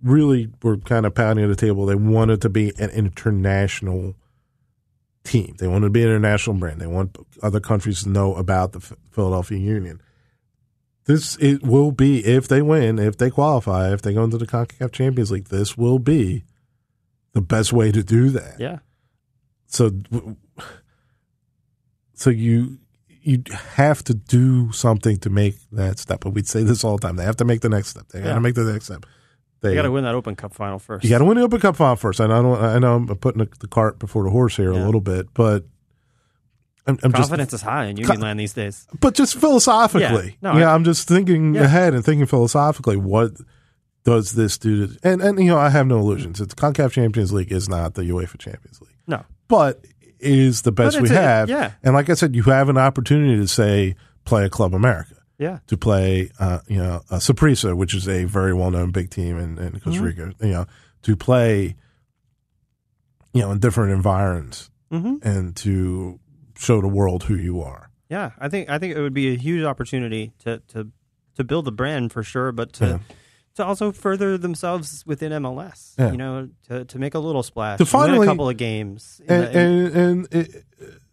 [0.00, 1.84] really were kind of pounding the table.
[1.84, 4.14] They wanted to be an international
[5.26, 5.54] team.
[5.58, 6.80] They wanted to be an international brand.
[6.80, 10.00] They want other countries to know about the Philadelphia Union.
[11.04, 14.46] This it will be if they win, if they qualify, if they go into the
[14.46, 15.48] Concacaf Champions League.
[15.48, 16.44] This will be
[17.32, 18.56] the best way to do that.
[18.58, 18.78] Yeah.
[19.66, 19.90] So,
[22.14, 22.78] so you
[23.22, 23.42] you
[23.74, 26.20] have to do something to make that step.
[26.20, 27.16] But we'd say this all the time.
[27.16, 28.08] They have to make the next step.
[28.08, 28.38] They got to Yeah.
[28.38, 29.04] make the next step.
[29.62, 31.04] They You got to win that Open Cup final first.
[31.04, 32.20] you got to win the Open Cup final first.
[32.20, 32.60] And I don't.
[32.62, 35.64] I know I'm putting the, the cart before the horse here a little bit, but
[36.86, 37.28] I'm, I'm just.
[37.30, 38.86] Confidence is high in Union Land these days.
[39.00, 40.52] But just philosophically, Yeah.
[40.54, 41.62] yeah, No, I- I'm just thinking Yeah.
[41.64, 42.96] ahead and thinking philosophically.
[42.96, 43.32] What
[44.04, 44.86] does this do?
[44.86, 46.40] To, and and you know, I have no illusions.
[46.40, 49.24] It's Concacaf Champions League is not the UEFA Champions League No.
[49.48, 49.84] but
[50.20, 51.48] is the best we a- have.
[51.50, 51.72] yeah.
[51.82, 55.58] And like I said, you have an opportunity to say play a Club America, Yeah.
[55.66, 59.38] to play uh, you know a Saprissa, which is a very well known big team
[59.38, 60.04] in, in Costa Mm-hmm.
[60.04, 60.34] Rica.
[60.40, 60.66] You know
[61.02, 61.76] to play
[63.32, 66.18] you know in different environs hmm and to
[66.56, 67.90] show the world who you are.
[68.08, 70.88] Yeah, I think I think it would be a huge opportunity to to
[71.36, 72.98] to build the brand for sure, but to Yeah.
[73.56, 75.94] to also further themselves within MLS.
[75.98, 76.12] Yeah.
[76.12, 79.20] You know, to to make a little splash, To win a couple of games.
[79.28, 80.64] And the- and, and it,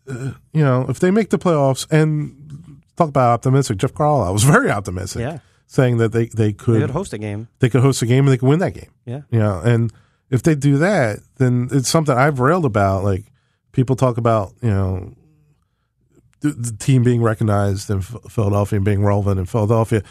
[0.07, 2.62] uh, you know if they make the playoffs and
[2.95, 6.81] talk about optimistic, Jeff Carlisle was very optimistic, yeah, saying that they they they could
[6.81, 7.47] could host a game.
[7.59, 8.91] they could host a game and they could win that game.
[9.05, 9.91] Yeah, You know, and
[10.29, 13.03] if they do that, then it's something I've railed about.
[13.03, 13.25] Like
[13.71, 15.13] people talk about, you know,
[16.41, 20.03] the, the team being recognized in Philadelphia and being relevant in Philadelphia.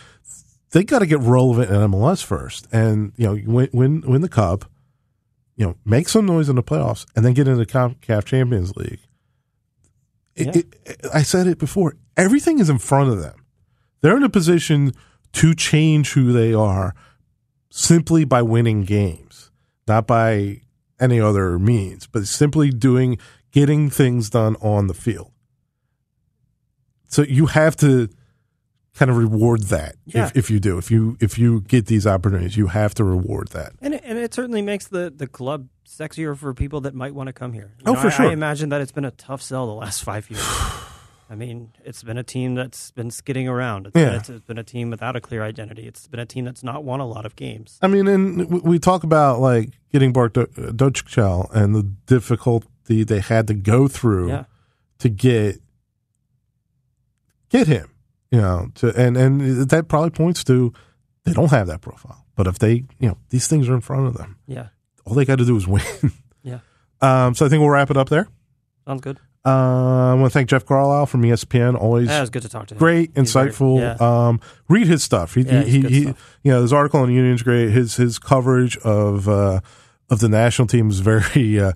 [0.71, 4.29] They got to get relevant in MLS first, and you know, win win win the
[4.29, 4.65] cup.
[5.57, 8.75] You know, make some noise in the playoffs, and then get into the CONCACAF Champions
[8.75, 9.01] League.
[10.35, 10.63] It, Yeah.
[10.87, 11.97] it, I said it before.
[12.17, 13.45] Everything is in front of them.
[14.01, 14.93] They're in a position
[15.35, 16.95] to change who they are
[17.71, 19.51] simply by winning games,
[19.89, 20.61] not by
[21.01, 23.19] any other means, but simply doing
[23.51, 25.31] getting things done on the field.
[27.09, 28.09] So you have to
[28.95, 30.27] kind of reward that Yeah.
[30.27, 33.49] if, if you do if you if you get these opportunities you have to reward
[33.49, 37.15] that and it, and it certainly makes the the club sexier for people that might
[37.15, 37.73] want to come here.
[37.79, 38.27] You Oh, know, for I, sure.
[38.29, 40.43] I imagine that it's been a tough sell the last five years.
[41.31, 43.87] I mean, it's been a team that's been skidding around.
[43.87, 44.19] It's, Yeah.
[44.19, 45.87] been, it's been a team without a clear identity.
[45.87, 47.79] It's been a team that's not won a lot of games.
[47.83, 53.03] I mean, and we- we talk about like getting Bart Do- Dockal and the difficulty
[53.05, 54.45] they had to go through Yeah.
[54.99, 55.61] to get
[57.51, 57.91] get him,
[58.33, 60.73] you know, to and and that probably points to
[61.25, 62.27] they don't have that profile.
[62.35, 64.69] But if they, you know, these things are in front of them, Yeah.
[65.05, 65.83] all they got to do is win.
[66.43, 66.59] Yeah.
[67.01, 68.27] Um, so I think we'll wrap it up there.
[68.87, 69.19] Sounds good.
[69.45, 71.77] Uh, I want to thank Jeff Carlisle from ESPN.
[71.77, 72.79] Always Yeah, it was good to talk to him.
[72.79, 73.79] great, He's very- insightful.
[73.81, 73.97] yeah.
[74.29, 75.35] Um, read his stuff.
[75.35, 76.39] He, Yeah, he, good he, stuff.
[76.43, 77.71] you know, his article on Union's great.
[77.71, 79.61] His his coverage of uh,
[80.11, 81.73] of the national team is very uh,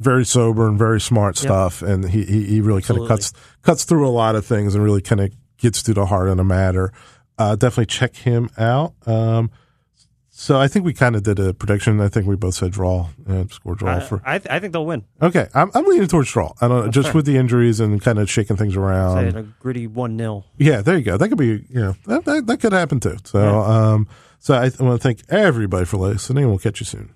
[0.00, 1.42] very sober and very smart Yep.
[1.42, 1.82] stuff.
[1.82, 4.84] And he he, he really kind of cuts cuts through a lot of things and
[4.84, 6.92] really kind of gets to the heart of the matter.
[7.38, 8.94] Uh, definitely check him out.
[9.06, 9.50] Um,
[10.34, 12.00] so I think we kind of did a prediction.
[12.00, 14.22] I think we both said draw and score draw I, for.
[14.24, 15.04] I, I think they'll win.
[15.20, 16.52] Okay, I'm, I'm leaning towards draw.
[16.60, 17.14] I don't know, just fair.
[17.16, 19.36] with the injuries and kind of shaking things around.
[19.36, 21.16] a gritty one 0 Yeah, there you go.
[21.16, 23.16] That could be, you know, that, that, that could happen too.
[23.24, 23.92] So, Yeah.
[23.92, 26.48] um, so I, I want to thank everybody for listening.
[26.48, 27.12] We'll catch you soon.